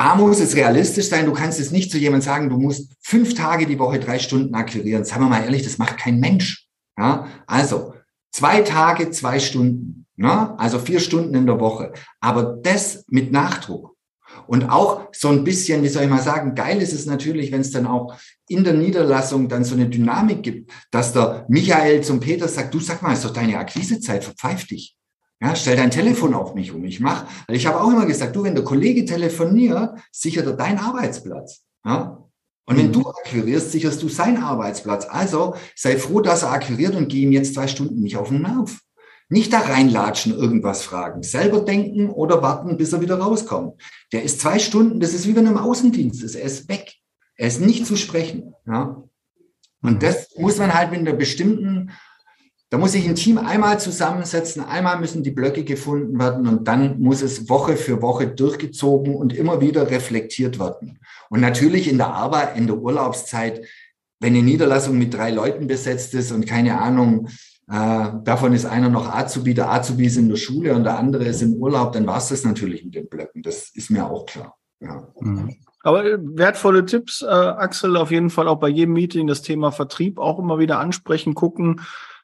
A 0.00 0.14
muss 0.14 0.40
es 0.40 0.56
realistisch 0.56 1.10
sein, 1.10 1.26
du 1.26 1.34
kannst 1.34 1.60
es 1.60 1.72
nicht 1.72 1.90
zu 1.90 1.98
jemandem 1.98 2.24
sagen, 2.24 2.48
du 2.48 2.56
musst 2.56 2.90
fünf 3.02 3.34
Tage 3.34 3.66
die 3.66 3.78
Woche 3.78 4.00
drei 4.00 4.18
Stunden 4.18 4.54
akquirieren. 4.54 5.04
Sagen 5.04 5.24
wir 5.24 5.28
mal 5.28 5.44
ehrlich, 5.44 5.62
das 5.62 5.76
macht 5.76 5.98
kein 5.98 6.18
Mensch. 6.18 6.66
Ja, 6.96 7.26
also 7.46 7.92
zwei 8.32 8.62
Tage, 8.62 9.10
zwei 9.10 9.38
Stunden. 9.38 10.06
Ne? 10.16 10.58
Also 10.58 10.78
vier 10.78 11.00
Stunden 11.00 11.34
in 11.34 11.44
der 11.44 11.60
Woche. 11.60 11.92
Aber 12.18 12.44
das 12.62 13.04
mit 13.08 13.30
Nachdruck. 13.30 13.94
Und 14.46 14.70
auch 14.70 15.08
so 15.12 15.28
ein 15.28 15.44
bisschen, 15.44 15.82
wie 15.82 15.88
soll 15.88 16.04
ich 16.04 16.08
mal 16.08 16.22
sagen, 16.22 16.54
geil 16.54 16.80
ist 16.80 16.94
es 16.94 17.04
natürlich, 17.04 17.52
wenn 17.52 17.60
es 17.60 17.70
dann 17.70 17.86
auch 17.86 18.14
in 18.48 18.64
der 18.64 18.72
Niederlassung 18.72 19.50
dann 19.50 19.64
so 19.64 19.74
eine 19.74 19.90
Dynamik 19.90 20.42
gibt, 20.42 20.72
dass 20.90 21.12
der 21.12 21.44
Michael 21.50 22.00
zum 22.00 22.20
Peter 22.20 22.48
sagt, 22.48 22.72
du 22.72 22.80
sag 22.80 23.02
mal, 23.02 23.12
ist 23.12 23.26
doch 23.26 23.34
deine 23.34 23.58
Akquisezeit, 23.58 24.24
verpfeif 24.24 24.66
dich. 24.66 24.96
Ja, 25.42 25.56
stell 25.56 25.76
dein 25.76 25.90
Telefon 25.90 26.34
auf 26.34 26.54
mich 26.54 26.72
um. 26.72 26.84
Ich 26.84 27.00
mach, 27.00 27.24
weil 27.46 27.56
ich 27.56 27.66
habe 27.66 27.80
auch 27.80 27.90
immer 27.90 28.04
gesagt, 28.04 28.36
du, 28.36 28.42
wenn 28.42 28.54
der 28.54 28.64
Kollege 28.64 29.04
telefoniert, 29.06 29.98
sichert 30.12 30.46
er 30.46 30.52
deinen 30.52 30.78
Arbeitsplatz. 30.78 31.64
Ja? 31.84 32.18
Und 32.66 32.76
wenn 32.76 32.88
mhm. 32.88 32.92
du 32.92 33.08
akquirierst, 33.08 33.72
sicherst 33.72 34.02
du 34.02 34.08
seinen 34.08 34.42
Arbeitsplatz. 34.42 35.06
Also 35.08 35.56
sei 35.74 35.96
froh, 35.96 36.20
dass 36.20 36.42
er 36.42 36.52
akquiriert 36.52 36.94
und 36.94 37.08
geh 37.08 37.22
ihm 37.22 37.32
jetzt 37.32 37.54
zwei 37.54 37.66
Stunden 37.66 38.00
nicht 38.00 38.16
auf 38.16 38.28
den 38.28 38.42
Nerv. 38.42 38.78
Nicht 39.28 39.52
da 39.52 39.60
reinlatschen, 39.60 40.34
irgendwas 40.34 40.82
fragen. 40.82 41.22
Selber 41.22 41.60
denken 41.60 42.10
oder 42.10 42.42
warten, 42.42 42.76
bis 42.76 42.92
er 42.92 43.00
wieder 43.00 43.18
rauskommt. 43.18 43.80
Der 44.12 44.22
ist 44.22 44.40
zwei 44.40 44.58
Stunden, 44.58 45.00
das 45.00 45.14
ist 45.14 45.26
wie 45.26 45.36
wenn 45.36 45.46
er 45.46 45.52
im 45.52 45.58
Außendienst 45.58 46.22
ist. 46.22 46.34
Er 46.34 46.44
ist 46.44 46.68
weg. 46.68 46.94
Er 47.36 47.48
ist 47.48 47.60
nicht 47.60 47.86
zu 47.86 47.96
sprechen. 47.96 48.54
Ja? 48.66 49.02
Und 49.82 49.94
mhm. 49.94 49.98
das 50.00 50.28
muss 50.36 50.58
man 50.58 50.74
halt 50.74 50.90
mit 50.90 51.00
einer 51.00 51.14
bestimmten, 51.14 51.92
da 52.70 52.78
muss 52.78 52.92
sich 52.92 53.08
ein 53.08 53.16
Team 53.16 53.36
einmal 53.36 53.80
zusammensetzen, 53.80 54.62
einmal 54.62 55.00
müssen 55.00 55.24
die 55.24 55.32
Blöcke 55.32 55.64
gefunden 55.64 56.18
werden 56.20 56.46
und 56.46 56.68
dann 56.68 57.00
muss 57.00 57.20
es 57.20 57.48
Woche 57.48 57.76
für 57.76 58.00
Woche 58.00 58.28
durchgezogen 58.28 59.16
und 59.16 59.34
immer 59.34 59.60
wieder 59.60 59.90
reflektiert 59.90 60.60
werden. 60.60 61.00
Und 61.30 61.40
natürlich 61.40 61.88
in 61.90 61.98
der 61.98 62.14
Arbeit, 62.14 62.56
in 62.56 62.68
der 62.68 62.78
Urlaubszeit, 62.78 63.66
wenn 64.20 64.34
eine 64.34 64.44
Niederlassung 64.44 64.96
mit 64.96 65.12
drei 65.12 65.30
Leuten 65.30 65.66
besetzt 65.66 66.14
ist 66.14 66.30
und 66.30 66.46
keine 66.46 66.80
Ahnung, 66.80 67.28
äh, 67.68 68.10
davon 68.24 68.52
ist 68.52 68.66
einer 68.66 68.88
noch 68.88 69.12
Azubi, 69.12 69.52
der 69.52 69.70
Azubi 69.72 70.06
ist 70.06 70.16
in 70.16 70.28
der 70.28 70.36
Schule 70.36 70.74
und 70.74 70.84
der 70.84 70.96
andere 70.96 71.24
ist 71.24 71.42
im 71.42 71.54
Urlaub, 71.54 71.92
dann 71.92 72.06
war 72.06 72.18
es 72.18 72.28
das 72.28 72.44
natürlich 72.44 72.84
mit 72.84 72.94
den 72.94 73.08
Blöcken. 73.08 73.42
Das 73.42 73.70
ist 73.70 73.90
mir 73.90 74.06
auch 74.08 74.26
klar. 74.26 74.56
Ja. 74.80 75.08
Mhm. 75.18 75.56
Aber 75.82 76.04
äh, 76.04 76.18
wertvolle 76.20 76.84
Tipps, 76.84 77.22
äh, 77.22 77.26
Axel, 77.26 77.96
auf 77.96 78.12
jeden 78.12 78.30
Fall 78.30 78.46
auch 78.46 78.60
bei 78.60 78.68
jedem 78.68 78.94
Meeting 78.94 79.26
das 79.26 79.42
Thema 79.42 79.72
Vertrieb 79.72 80.18
auch 80.18 80.38
immer 80.38 80.58
wieder 80.58 80.78
ansprechen, 80.78 81.34
gucken, 81.34 81.80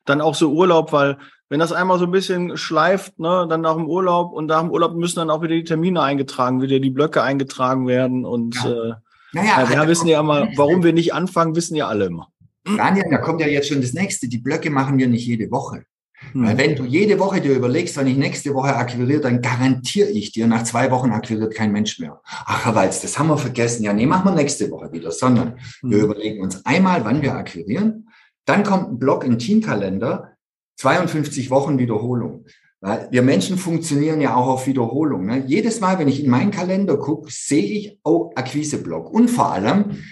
dann 0.07 0.21
auch 0.21 0.35
so 0.35 0.53
Urlaub, 0.53 0.93
weil 0.93 1.19
wenn 1.49 1.61
das 1.61 1.73
einmal 1.73 1.99
so 1.99 2.07
ein 2.07 2.11
bisschen 2.11 2.57
schleift, 2.57 3.19
ne, 3.19 3.47
dann 3.49 3.61
nach 3.61 3.75
dem 3.77 3.87
Urlaub 3.87 4.33
und 4.33 4.47
nach 4.47 4.63
dem 4.63 4.71
Urlaub 4.71 4.95
müssen 4.97 5.17
dann 5.21 5.31
auch 5.31 5.43
wieder 5.43 5.55
die 5.55 5.65
Termine 5.65 6.03
eingetragen, 6.03 6.61
wieder 6.63 6.81
die 6.81 6.91
Blöcke 6.91 7.23
eingetragen 7.23 7.87
werden 7.87 8.25
und 8.25 8.57
ja. 8.65 8.71
äh, 8.71 8.95
naja, 9.33 9.69
ja, 9.71 9.83
wir 9.83 9.89
wissen 9.89 10.09
ja 10.09 10.21
immer, 10.21 10.49
warum 10.57 10.83
wir 10.83 10.93
nicht 10.93 11.13
anfangen, 11.13 11.55
wissen 11.55 11.77
ja 11.77 11.89
alle 11.89 12.07
immer. 12.07 12.29
Daniel, 12.65 13.05
da 13.11 13.19
kommt 13.19 13.41
ja 13.41 13.47
jetzt 13.47 13.69
schon 13.69 13.81
das 13.81 13.93
nächste. 13.93 14.29
Die 14.29 14.39
Blöcke 14.39 14.71
machen 14.71 14.99
wir 14.99 15.07
nicht 15.09 15.27
jede 15.27 15.51
Woche. 15.51 15.85
Weil 16.33 16.53
Hm. 16.53 16.59
wenn 16.59 16.77
du 16.77 16.85
jede 16.85 17.19
Woche 17.19 17.41
dir 17.41 17.55
überlegst, 17.55 17.97
wenn 17.99 18.07
ich 18.07 18.17
nächste 18.17 18.55
Woche 18.55 18.75
akquiriere, 18.75 19.21
dann 19.21 19.43
garantiere 19.43 20.09
ich 20.09 20.33
dir, 20.33 20.47
nach 20.47 20.65
zwei 20.65 20.91
Wochen 20.91 21.11
akquiriert 21.13 21.55
kein 21.55 21.73
Mensch 21.73 21.99
mehr. 21.99 22.21
Ach, 22.25 22.65
Herr 22.65 22.75
Walz, 22.75 23.03
das 23.03 23.19
haben 23.19 23.29
wir 23.29 23.37
vergessen. 23.37 23.85
Ja, 23.85 23.93
nee, 23.93 24.07
machen 24.07 24.25
wir 24.25 24.35
nächste 24.35 24.71
Woche 24.71 24.91
wieder, 24.93 25.11
sondern 25.11 25.59
wir 25.83 25.99
Hm. 25.99 26.05
überlegen 26.05 26.43
uns 26.43 26.65
einmal, 26.65 27.05
wann 27.05 27.21
wir 27.21 27.35
akquirieren. 27.35 28.06
Dann 28.47 28.65
kommt 28.65 28.91
ein 28.91 28.99
Block 28.99 29.25
in 29.25 29.39
Teamkalender, 29.39 30.33
52 30.79 31.51
Wochen 31.51 31.79
Wiederholung. 31.79 32.47
Weil 32.81 33.09
wir 33.11 33.23
Menschen 33.23 33.59
funktionieren 33.59 34.21
ja 34.21 34.35
auch 34.35 34.47
auf 34.47 34.67
Wiederholung. 34.67 35.27
Ne? 35.27 35.45
Jedes 35.47 35.81
Mal, 35.81 35.99
wenn 35.99 36.09
ich 36.09 36.23
in 36.23 36.31
meinen 36.31 36.51
Kalender 36.51 36.99
gucke, 36.99 37.31
sehe 37.31 37.65
ich, 37.65 37.99
oh, 38.05 38.33
Akquiseblock. 38.35 39.11
Und 39.11 39.29
vor 39.29 39.51
allem, 39.53 40.05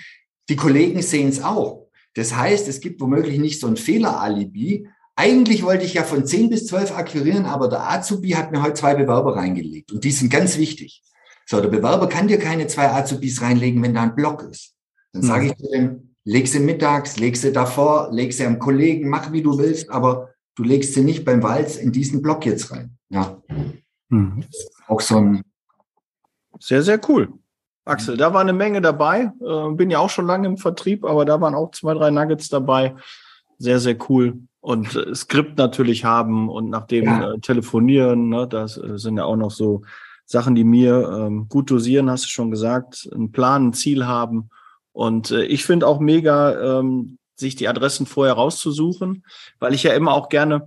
die 0.48 0.56
Kollegen 0.56 1.00
sehen 1.02 1.28
es 1.28 1.42
auch. 1.42 1.88
Das 2.14 2.34
heißt, 2.36 2.68
es 2.68 2.80
gibt 2.80 3.00
womöglich 3.00 3.38
nicht 3.38 3.60
so 3.60 3.66
ein 3.66 3.76
Fehleralibi. 3.76 4.88
Eigentlich 5.16 5.62
wollte 5.62 5.84
ich 5.84 5.94
ja 5.94 6.02
von 6.02 6.26
10 6.26 6.50
bis 6.50 6.66
12 6.66 6.96
akquirieren, 6.96 7.44
aber 7.44 7.68
der 7.68 7.90
Azubi 7.90 8.30
hat 8.30 8.50
mir 8.50 8.62
heute 8.62 8.74
zwei 8.74 8.94
Bewerber 8.94 9.36
reingelegt. 9.36 9.92
Und 9.92 10.04
die 10.04 10.10
sind 10.10 10.30
ganz 10.30 10.58
wichtig. 10.58 11.02
So, 11.46 11.60
der 11.60 11.68
Bewerber 11.68 12.08
kann 12.08 12.28
dir 12.28 12.38
keine 12.38 12.66
zwei 12.66 12.90
Azubis 12.90 13.42
reinlegen, 13.42 13.82
wenn 13.82 13.94
da 13.94 14.02
ein 14.02 14.14
Block 14.14 14.42
ist. 14.50 14.74
Dann 15.12 15.22
Hm. 15.22 15.28
sage 15.28 15.46
ich 15.46 15.56
zu 15.56 15.70
dem, 15.70 16.13
leg 16.24 16.48
sie 16.48 16.60
mittags, 16.60 17.18
leg 17.18 17.36
sie 17.36 17.52
davor, 17.52 18.08
leg 18.12 18.32
sie 18.32 18.46
am 18.46 18.58
Kollegen, 18.58 19.08
mach 19.08 19.32
wie 19.32 19.42
du 19.42 19.58
willst, 19.58 19.90
aber 19.90 20.30
du 20.56 20.62
legst 20.62 20.94
sie 20.94 21.02
nicht 21.02 21.24
beim 21.24 21.42
Walz 21.42 21.76
in 21.76 21.92
diesen 21.92 22.22
Block 22.22 22.46
jetzt 22.46 22.70
rein. 22.72 22.96
Ja, 23.10 23.40
Hm. 24.10 24.44
auch 24.88 25.00
so 25.00 25.16
ein, 25.18 25.42
Sehr, 26.60 26.82
sehr 26.82 27.00
cool. 27.08 27.32
Axel, 27.86 28.16
da 28.16 28.32
war 28.32 28.40
eine 28.40 28.52
Menge 28.52 28.80
dabei. 28.80 29.30
Äh, 29.44 29.70
bin 29.74 29.90
ja 29.90 29.98
auch 29.98 30.08
schon 30.10 30.26
lange 30.26 30.46
im 30.46 30.56
Vertrieb, 30.56 31.04
aber 31.04 31.24
da 31.24 31.40
waren 31.40 31.54
auch 31.54 31.70
zwei, 31.72 31.92
drei 31.94 32.10
Nuggets 32.10 32.48
dabei. 32.48 32.94
Sehr, 33.58 33.78
sehr 33.80 33.96
cool. 34.08 34.38
Und 34.60 34.94
äh, 34.96 35.14
Skript 35.14 35.58
natürlich 35.58 36.04
haben 36.04 36.48
und 36.48 36.70
nach 36.70 36.86
dem 36.86 37.04
Ja. 37.04 37.32
äh, 37.34 37.38
telefonieren. 37.40 38.30
Ne, 38.30 38.48
das 38.48 38.78
äh, 38.78 38.96
sind 38.98 39.18
ja 39.18 39.24
auch 39.24 39.36
noch 39.36 39.50
so 39.50 39.82
Sachen, 40.24 40.54
die 40.54 40.64
mir 40.64 41.06
ähm, 41.26 41.46
gut 41.50 41.70
dosieren, 41.70 42.08
hast 42.10 42.24
du 42.24 42.28
schon 42.28 42.50
gesagt. 42.50 43.06
Einen 43.12 43.32
Plan, 43.32 43.68
ein 43.68 43.72
Ziel 43.74 44.06
haben. 44.06 44.48
Und 44.94 45.30
äh, 45.30 45.44
ich 45.44 45.66
finde 45.66 45.86
auch 45.86 46.00
mega, 46.00 46.78
ähm, 46.78 47.18
sich 47.36 47.56
die 47.56 47.68
Adressen 47.68 48.06
vorher 48.06 48.34
rauszusuchen, 48.34 49.24
weil 49.58 49.74
ich 49.74 49.82
ja 49.82 49.92
immer 49.92 50.14
auch 50.14 50.30
gerne 50.30 50.66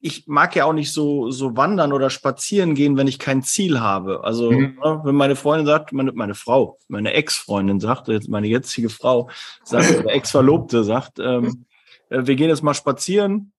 ich 0.00 0.26
mag 0.26 0.56
ja 0.56 0.64
auch 0.64 0.72
nicht 0.72 0.92
so, 0.92 1.30
so 1.30 1.56
wandern 1.56 1.92
oder 1.92 2.08
spazieren 2.08 2.74
gehen, 2.74 2.96
wenn 2.96 3.06
ich 3.06 3.18
kein 3.18 3.42
Ziel 3.42 3.80
habe. 3.80 4.24
Also, 4.24 4.50
Mhm. 4.50 4.78
ne, 4.82 5.00
wenn 5.04 5.14
meine 5.14 5.36
Freundin 5.36 5.66
sagt, 5.66 5.92
meine, 5.92 6.12
meine 6.12 6.34
Frau, 6.34 6.78
meine 6.88 7.12
Ex-Freundin 7.12 7.80
sagt, 7.80 8.08
meine 8.28 8.46
jetzige 8.46 8.88
Frau 8.88 9.28
sagt, 9.62 10.06
Ex-Verlobte 10.06 10.84
sagt, 10.84 11.18
ähm, 11.18 11.66
äh, 12.08 12.22
wir 12.24 12.34
gehen 12.34 12.48
jetzt 12.48 12.62
mal 12.62 12.74
spazieren, 12.74 13.52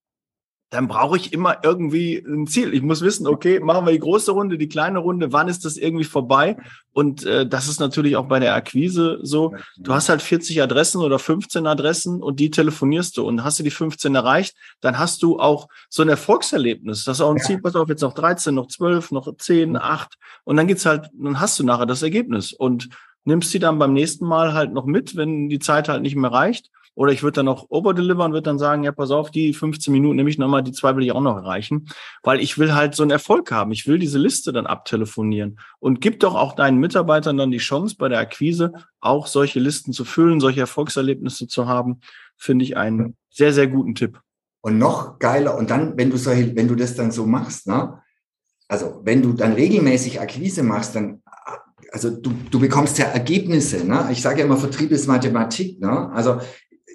dann 0.72 0.88
brauche 0.88 1.18
ich 1.18 1.34
immer 1.34 1.58
irgendwie 1.62 2.16
ein 2.16 2.46
Ziel. 2.46 2.72
Ich 2.72 2.80
muss 2.80 3.02
wissen, 3.02 3.26
okay, 3.26 3.60
machen 3.60 3.84
wir 3.84 3.92
die 3.92 3.98
große 3.98 4.32
Runde, 4.32 4.56
die 4.56 4.68
kleine 4.68 5.00
Runde, 5.00 5.30
wann 5.30 5.48
ist 5.48 5.66
das 5.66 5.76
irgendwie 5.76 6.04
vorbei? 6.04 6.56
Und 6.94 7.26
äh, 7.26 7.46
das 7.46 7.68
ist 7.68 7.78
natürlich 7.78 8.16
auch 8.16 8.26
bei 8.26 8.40
der 8.40 8.54
Akquise 8.54 9.18
so. 9.22 9.54
Du 9.76 9.92
hast 9.92 10.08
halt 10.08 10.22
40 10.22 10.62
Adressen 10.62 11.02
oder 11.02 11.18
15 11.18 11.66
Adressen 11.66 12.22
und 12.22 12.40
die 12.40 12.50
telefonierst 12.50 13.18
du 13.18 13.26
und 13.26 13.44
hast 13.44 13.58
du 13.58 13.62
die 13.62 13.70
15 13.70 14.14
erreicht, 14.14 14.56
dann 14.80 14.98
hast 14.98 15.22
du 15.22 15.38
auch 15.38 15.68
so 15.90 16.00
ein 16.00 16.08
Erfolgserlebnis. 16.08 17.04
Das 17.04 17.18
ist 17.18 17.20
auch 17.20 17.30
ein. 17.30 17.42
Ziel, 17.42 17.60
pass 17.60 17.76
auf, 17.76 17.88
jetzt 17.88 18.02
noch 18.02 18.14
13, 18.14 18.54
noch 18.54 18.68
12, 18.68 19.10
noch 19.10 19.36
10, 19.36 19.76
8 19.76 20.14
und 20.44 20.56
dann 20.56 20.66
geht's 20.66 20.86
halt, 20.86 21.10
dann 21.12 21.38
hast 21.38 21.58
du 21.58 21.64
nachher 21.64 21.86
das 21.86 22.02
Ergebnis 22.02 22.52
und 22.52 22.88
nimmst 23.24 23.50
sie 23.50 23.58
dann 23.58 23.78
beim 23.78 23.92
nächsten 23.92 24.24
Mal 24.24 24.54
halt 24.54 24.72
noch 24.72 24.86
mit, 24.86 25.16
wenn 25.16 25.48
die 25.48 25.58
Zeit 25.58 25.88
halt 25.88 26.02
nicht 26.02 26.16
mehr 26.16 26.32
reicht. 26.32 26.70
Oder 26.94 27.12
ich 27.12 27.22
würde 27.22 27.36
dann 27.36 27.46
noch 27.46 27.66
overdelivern, 27.70 28.32
würde 28.32 28.42
dann 28.42 28.58
sagen, 28.58 28.84
ja, 28.84 28.92
pass 28.92 29.10
auf, 29.10 29.30
die 29.30 29.54
15 29.54 29.92
Minuten 29.92 30.16
nehme 30.16 30.28
ich 30.28 30.38
nochmal, 30.38 30.62
die 30.62 30.72
zwei 30.72 30.94
will 30.94 31.04
ich 31.04 31.12
auch 31.12 31.20
noch 31.20 31.36
erreichen, 31.36 31.88
weil 32.22 32.40
ich 32.40 32.58
will 32.58 32.74
halt 32.74 32.94
so 32.94 33.02
einen 33.02 33.10
Erfolg 33.10 33.50
haben. 33.50 33.72
Ich 33.72 33.86
will 33.86 33.98
diese 33.98 34.18
Liste 34.18 34.52
dann 34.52 34.66
abtelefonieren 34.66 35.58
und 35.78 36.00
gib 36.00 36.20
doch 36.20 36.34
auch 36.34 36.54
deinen 36.54 36.78
Mitarbeitern 36.78 37.36
dann 37.38 37.50
die 37.50 37.58
Chance, 37.58 37.96
bei 37.98 38.08
der 38.08 38.18
Akquise 38.18 38.72
auch 39.00 39.26
solche 39.26 39.58
Listen 39.58 39.92
zu 39.92 40.04
füllen, 40.04 40.40
solche 40.40 40.60
Erfolgserlebnisse 40.60 41.48
zu 41.48 41.66
haben, 41.66 42.00
finde 42.36 42.64
ich 42.64 42.76
einen 42.76 43.16
sehr, 43.30 43.52
sehr 43.52 43.68
guten 43.68 43.94
Tipp. 43.94 44.20
Und 44.60 44.78
noch 44.78 45.18
geiler, 45.18 45.56
und 45.56 45.70
dann, 45.70 45.96
wenn 45.96 46.10
du 46.10 46.16
solche, 46.16 46.54
wenn 46.54 46.68
du 46.68 46.76
das 46.76 46.94
dann 46.94 47.10
so 47.10 47.26
machst, 47.26 47.66
ne? 47.66 47.98
Also, 48.68 49.00
wenn 49.04 49.20
du 49.20 49.32
dann 49.32 49.52
regelmäßig 49.52 50.20
Akquise 50.20 50.62
machst, 50.62 50.94
dann, 50.94 51.22
also 51.90 52.10
du, 52.10 52.32
du 52.50 52.60
bekommst 52.60 52.96
ja 52.98 53.06
Ergebnisse, 53.06 53.84
ne? 53.84 54.08
Ich 54.12 54.22
sage 54.22 54.38
ja 54.38 54.46
immer, 54.46 54.56
Vertrieb 54.56 54.92
ist 54.92 55.08
Mathematik, 55.08 55.80
ne? 55.80 56.10
Also, 56.12 56.38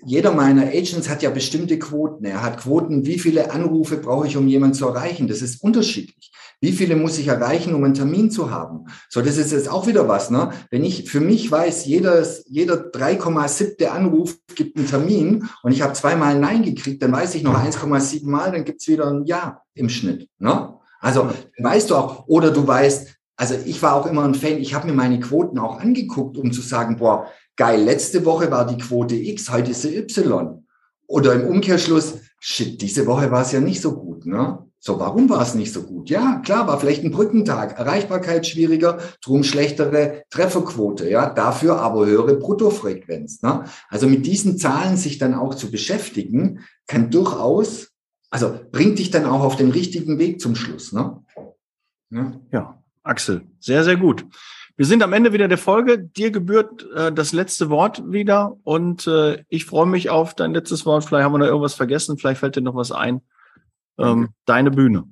jeder 0.07 0.31
meiner 0.31 0.67
Agents 0.67 1.09
hat 1.09 1.21
ja 1.21 1.29
bestimmte 1.29 1.77
Quoten. 1.77 2.23
Er 2.23 2.41
hat 2.41 2.59
Quoten, 2.59 3.05
wie 3.05 3.19
viele 3.19 3.51
Anrufe 3.51 3.97
brauche 3.97 4.25
ich, 4.25 4.37
um 4.37 4.47
jemanden 4.47 4.73
zu 4.73 4.87
erreichen. 4.87 5.27
Das 5.27 5.41
ist 5.41 5.61
unterschiedlich. 5.61 6.31
Wie 6.61 6.71
viele 6.71 6.95
muss 6.95 7.17
ich 7.17 7.27
erreichen, 7.27 7.75
um 7.75 7.83
einen 7.83 7.93
Termin 7.93 8.31
zu 8.31 8.49
haben? 8.49 8.85
So, 9.09 9.21
das 9.21 9.35
ist 9.35 9.51
jetzt 9.51 9.69
auch 9.69 9.85
wieder 9.85 10.07
was, 10.07 10.31
ne? 10.31 10.51
Wenn 10.71 10.85
ich 10.85 11.09
für 11.11 11.19
mich 11.19 11.51
weiß, 11.51 11.85
jedes, 11.85 12.45
jeder 12.47 12.75
3,7. 12.75 13.87
Anruf 13.87 14.37
gibt 14.55 14.77
einen 14.77 14.87
Termin 14.87 15.49
und 15.61 15.73
ich 15.73 15.81
habe 15.81 15.91
zweimal 15.91 16.39
Nein 16.39 16.63
gekriegt, 16.63 17.03
dann 17.03 17.11
weiß 17.11 17.35
ich 17.35 17.43
noch 17.43 17.61
1,7 17.61 18.29
Mal, 18.29 18.53
dann 18.53 18.63
gibt's 18.63 18.87
wieder 18.87 19.07
ein 19.07 19.25
Ja 19.25 19.61
im 19.73 19.89
Schnitt. 19.89 20.29
Ne? 20.39 20.73
Also 21.01 21.29
weißt 21.59 21.89
du 21.89 21.95
auch, 21.95 22.27
oder 22.27 22.51
du 22.51 22.65
weißt, 22.65 23.13
also 23.35 23.55
ich 23.65 23.81
war 23.83 23.95
auch 23.95 24.07
immer 24.07 24.23
ein 24.23 24.35
Fan, 24.35 24.57
ich 24.57 24.73
habe 24.73 24.87
mir 24.87 24.93
meine 24.93 25.19
Quoten 25.19 25.59
auch 25.59 25.81
angeguckt, 25.81 26.37
um 26.37 26.53
zu 26.53 26.61
sagen, 26.61 26.95
boah, 26.95 27.27
geil, 27.57 27.83
letzte 27.83 28.23
Woche 28.23 28.49
war 28.49 28.65
die 28.65 28.77
Quote 28.77 29.15
X, 29.15 29.51
heute 29.51 29.71
ist 29.71 29.81
sie 29.81 29.97
Y. 29.97 30.65
Oder 31.07 31.33
im 31.33 31.47
Umkehrschluss, 31.47 32.15
shit, 32.39 32.81
diese 32.81 33.05
Woche 33.05 33.31
war 33.31 33.41
es 33.41 33.51
ja 33.51 33.59
nicht 33.59 33.81
so 33.81 33.93
gut, 33.95 34.25
ne? 34.25 34.59
So, 34.79 34.99
warum 34.99 35.27
war 35.27 35.41
es 35.41 35.55
nicht 35.55 35.73
so 35.73 35.83
gut? 35.83 36.09
Ja, 36.09 36.39
klar, 36.45 36.67
war 36.67 36.79
vielleicht 36.79 37.03
ein 37.03 37.11
Brückentag, 37.11 37.79
Erreichbarkeit 37.79 38.45
schwieriger, 38.45 38.99
drum 39.23 39.43
schlechtere 39.43 40.23
Trefferquote, 40.29 41.09
ja, 41.09 41.29
dafür 41.29 41.81
aber 41.81 42.05
höhere 42.05 42.35
Bruttofrequenz. 42.35 43.41
Ne? 43.41 43.65
Also 43.89 44.07
mit 44.07 44.25
diesen 44.27 44.57
Zahlen 44.57 44.95
sich 44.95 45.17
dann 45.17 45.33
auch 45.33 45.55
zu 45.55 45.71
beschäftigen, 45.71 46.59
kann 46.85 47.09
durchaus, 47.09 47.89
also 48.29 48.57
bringt 48.71 48.99
dich 48.99 49.09
dann 49.09 49.25
auch 49.25 49.41
auf 49.41 49.55
den 49.55 49.71
richtigen 49.71 50.19
Weg 50.19 50.39
zum 50.39 50.55
Schluss. 50.55 50.93
Ne? 50.93 51.23
Ja. 52.11 52.33
Ja, 52.53 52.83
Axel, 53.03 53.41
sehr, 53.59 53.83
sehr 53.83 53.97
gut. 53.97 54.25
Wir 54.77 54.85
sind 54.85 55.01
am 55.01 55.11
Ende 55.11 55.33
wieder 55.33 55.47
der 55.47 55.57
Folge. 55.57 55.97
Dir 55.97 56.29
gebührt 56.29 56.87
äh, 56.95 57.11
das 57.11 57.33
letzte 57.33 57.71
Wort 57.71 58.03
wieder 58.11 58.57
und 58.63 59.07
äh, 59.07 59.43
ich 59.49 59.65
freue 59.65 59.87
mich 59.87 60.11
auf 60.11 60.35
dein 60.35 60.53
letztes 60.53 60.85
Wort. 60.85 61.03
Vielleicht 61.03 61.25
haben 61.25 61.33
wir 61.33 61.39
noch 61.39 61.47
irgendwas 61.47 61.73
vergessen, 61.73 62.19
vielleicht 62.19 62.39
fällt 62.39 62.55
dir 62.55 62.61
noch 62.61 62.75
was 62.75 62.91
ein. 62.91 63.21
Ähm, 63.97 64.29
deine 64.45 64.69
Bühne. 64.69 65.05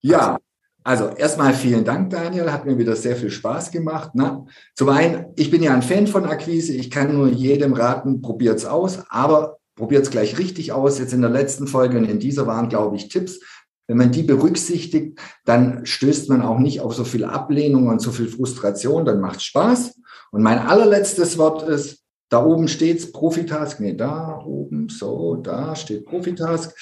Ja, 0.00 0.38
also 0.82 1.08
erstmal 1.08 1.52
vielen 1.52 1.84
Dank, 1.84 2.08
Daniel. 2.08 2.50
Hat 2.50 2.64
mir 2.64 2.78
wieder 2.78 2.96
sehr 2.96 3.14
viel 3.14 3.30
Spaß 3.30 3.70
gemacht. 3.70 4.14
Ne? 4.14 4.46
Zum 4.74 4.88
einen, 4.88 5.26
ich 5.36 5.50
bin 5.50 5.62
ja 5.62 5.74
ein 5.74 5.82
Fan 5.82 6.06
von 6.06 6.24
Akquise. 6.24 6.72
Ich 6.72 6.90
kann 6.90 7.14
nur 7.14 7.28
jedem 7.28 7.74
raten, 7.74 8.22
probiert's 8.22 8.64
aus, 8.64 9.04
aber 9.10 9.58
probiert's 9.76 10.10
gleich 10.10 10.38
richtig 10.38 10.72
aus. 10.72 10.98
Jetzt 10.98 11.12
in 11.12 11.20
der 11.20 11.30
letzten 11.30 11.66
Folge 11.66 11.98
und 11.98 12.06
in 12.06 12.18
dieser 12.18 12.46
waren, 12.46 12.70
glaube 12.70 12.96
ich, 12.96 13.08
Tipps. 13.08 13.40
Wenn 13.92 13.98
man 13.98 14.10
die 14.10 14.22
berücksichtigt, 14.22 15.20
dann 15.44 15.84
stößt 15.84 16.30
man 16.30 16.40
auch 16.40 16.58
nicht 16.58 16.80
auf 16.80 16.94
so 16.94 17.04
viel 17.04 17.26
Ablehnung 17.26 17.88
und 17.88 18.00
so 18.00 18.10
viel 18.10 18.26
Frustration. 18.26 19.04
Dann 19.04 19.20
macht's 19.20 19.44
Spaß. 19.44 20.00
Und 20.30 20.40
mein 20.40 20.58
allerletztes 20.58 21.36
Wort 21.36 21.68
ist, 21.68 21.98
da 22.30 22.42
oben 22.42 22.68
steht's 22.68 23.12
Profitask. 23.12 23.80
Nee, 23.80 23.92
da 23.92 24.40
oben, 24.46 24.88
so, 24.88 25.36
da 25.36 25.76
steht 25.76 26.06
Profitask. 26.06 26.74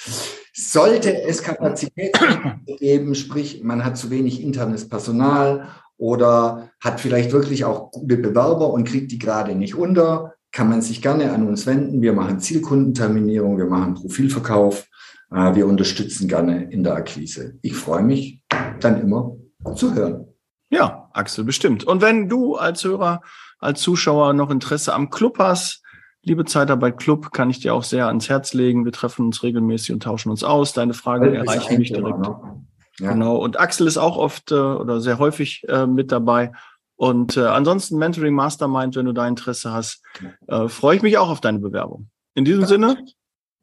Sollte 0.53 1.21
es 1.23 1.43
Kapazitäten 1.43 2.61
geben, 2.79 3.13
sprich, 3.13 3.61
man 3.61 3.83
hat 3.83 3.97
zu 3.97 4.09
wenig 4.09 4.41
internes 4.41 4.87
Personal 4.87 5.67
oder 5.97 6.69
hat 6.79 7.01
vielleicht 7.01 7.33
wirklich 7.33 7.65
auch 7.65 7.91
gute 7.91 8.15
Bewerber 8.15 8.71
und 8.71 8.87
kriegt 8.87 9.11
die 9.11 9.19
gerade 9.19 9.53
nicht 9.53 9.75
unter, 9.75 10.33
kann 10.53 10.69
man 10.69 10.81
sich 10.81 11.01
gerne 11.01 11.33
an 11.33 11.45
uns 11.45 11.65
wenden. 11.65 12.01
Wir 12.01 12.13
machen 12.13 12.39
Zielkundenterminierung, 12.39 13.57
wir 13.57 13.65
machen 13.65 13.95
Profilverkauf, 13.95 14.87
wir 15.31 15.65
unterstützen 15.65 16.27
gerne 16.27 16.71
in 16.71 16.83
der 16.83 16.95
Akquise. 16.95 17.57
Ich 17.61 17.75
freue 17.75 18.03
mich 18.03 18.41
dann 18.79 19.01
immer 19.01 19.37
zu 19.75 19.93
hören. 19.93 20.27
Ja, 20.69 21.09
Axel, 21.13 21.43
bestimmt. 21.43 21.83
Und 21.83 22.01
wenn 22.01 22.29
du 22.29 22.55
als 22.55 22.83
Hörer, 22.83 23.21
als 23.59 23.81
Zuschauer 23.81 24.33
noch 24.33 24.49
Interesse 24.49 24.93
am 24.93 25.09
Club 25.09 25.39
hast, 25.39 25.81
Liebe 26.23 26.45
Zeitarbeit 26.45 26.99
Club, 26.99 27.31
kann 27.31 27.49
ich 27.49 27.61
dir 27.61 27.73
auch 27.73 27.83
sehr 27.83 28.05
ans 28.05 28.29
Herz 28.29 28.53
legen. 28.53 28.85
Wir 28.85 28.91
treffen 28.91 29.25
uns 29.25 29.41
regelmäßig 29.41 29.91
und 29.91 30.03
tauschen 30.03 30.29
uns 30.29 30.43
aus. 30.43 30.71
Deine 30.71 30.93
Fragen 30.93 31.33
erreichen 31.33 31.79
mich 31.79 31.91
direkt. 31.91 32.19
ne? 32.19 32.63
Ja. 32.99 33.13
Genau. 33.13 33.37
Und 33.37 33.59
Axel 33.59 33.87
ist 33.87 33.97
auch 33.97 34.17
oft 34.17 34.51
äh, 34.51 34.55
oder 34.55 35.01
sehr 35.01 35.17
häufig 35.17 35.63
äh, 35.67 35.87
mit 35.87 36.11
dabei. 36.11 36.51
Und 36.95 37.37
äh, 37.37 37.47
ansonsten 37.47 37.97
Mentoring 37.97 38.35
Mastermind, 38.35 38.95
wenn 38.95 39.07
du 39.07 39.13
da 39.13 39.27
Interesse 39.27 39.71
hast, 39.71 40.03
äh, 40.47 40.67
freue 40.67 40.97
ich 40.97 41.01
mich 41.01 41.17
auch 41.17 41.29
auf 41.29 41.41
deine 41.41 41.57
Bewerbung. 41.57 42.11
In 42.35 42.45
diesem 42.45 42.65
Sinne, 42.65 43.03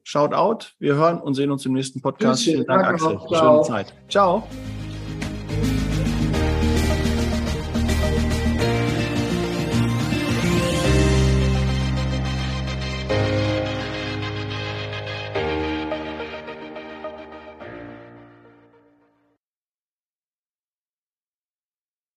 shout 0.08 0.32
out. 0.32 0.74
Wir 0.78 0.94
hören 0.94 1.20
und 1.20 1.34
sehen 1.34 1.50
uns 1.50 1.66
im 1.66 1.74
nächsten 1.74 2.00
Podcast. 2.00 2.42
Tschüss, 2.42 2.54
Vielen 2.54 2.66
Dank, 2.66 2.82
danke 2.84 3.04
Axel. 3.04 3.28
Ciao. 3.28 3.54
Schöne 3.54 3.62
Zeit. 3.62 3.94
Ciao. 4.08 4.48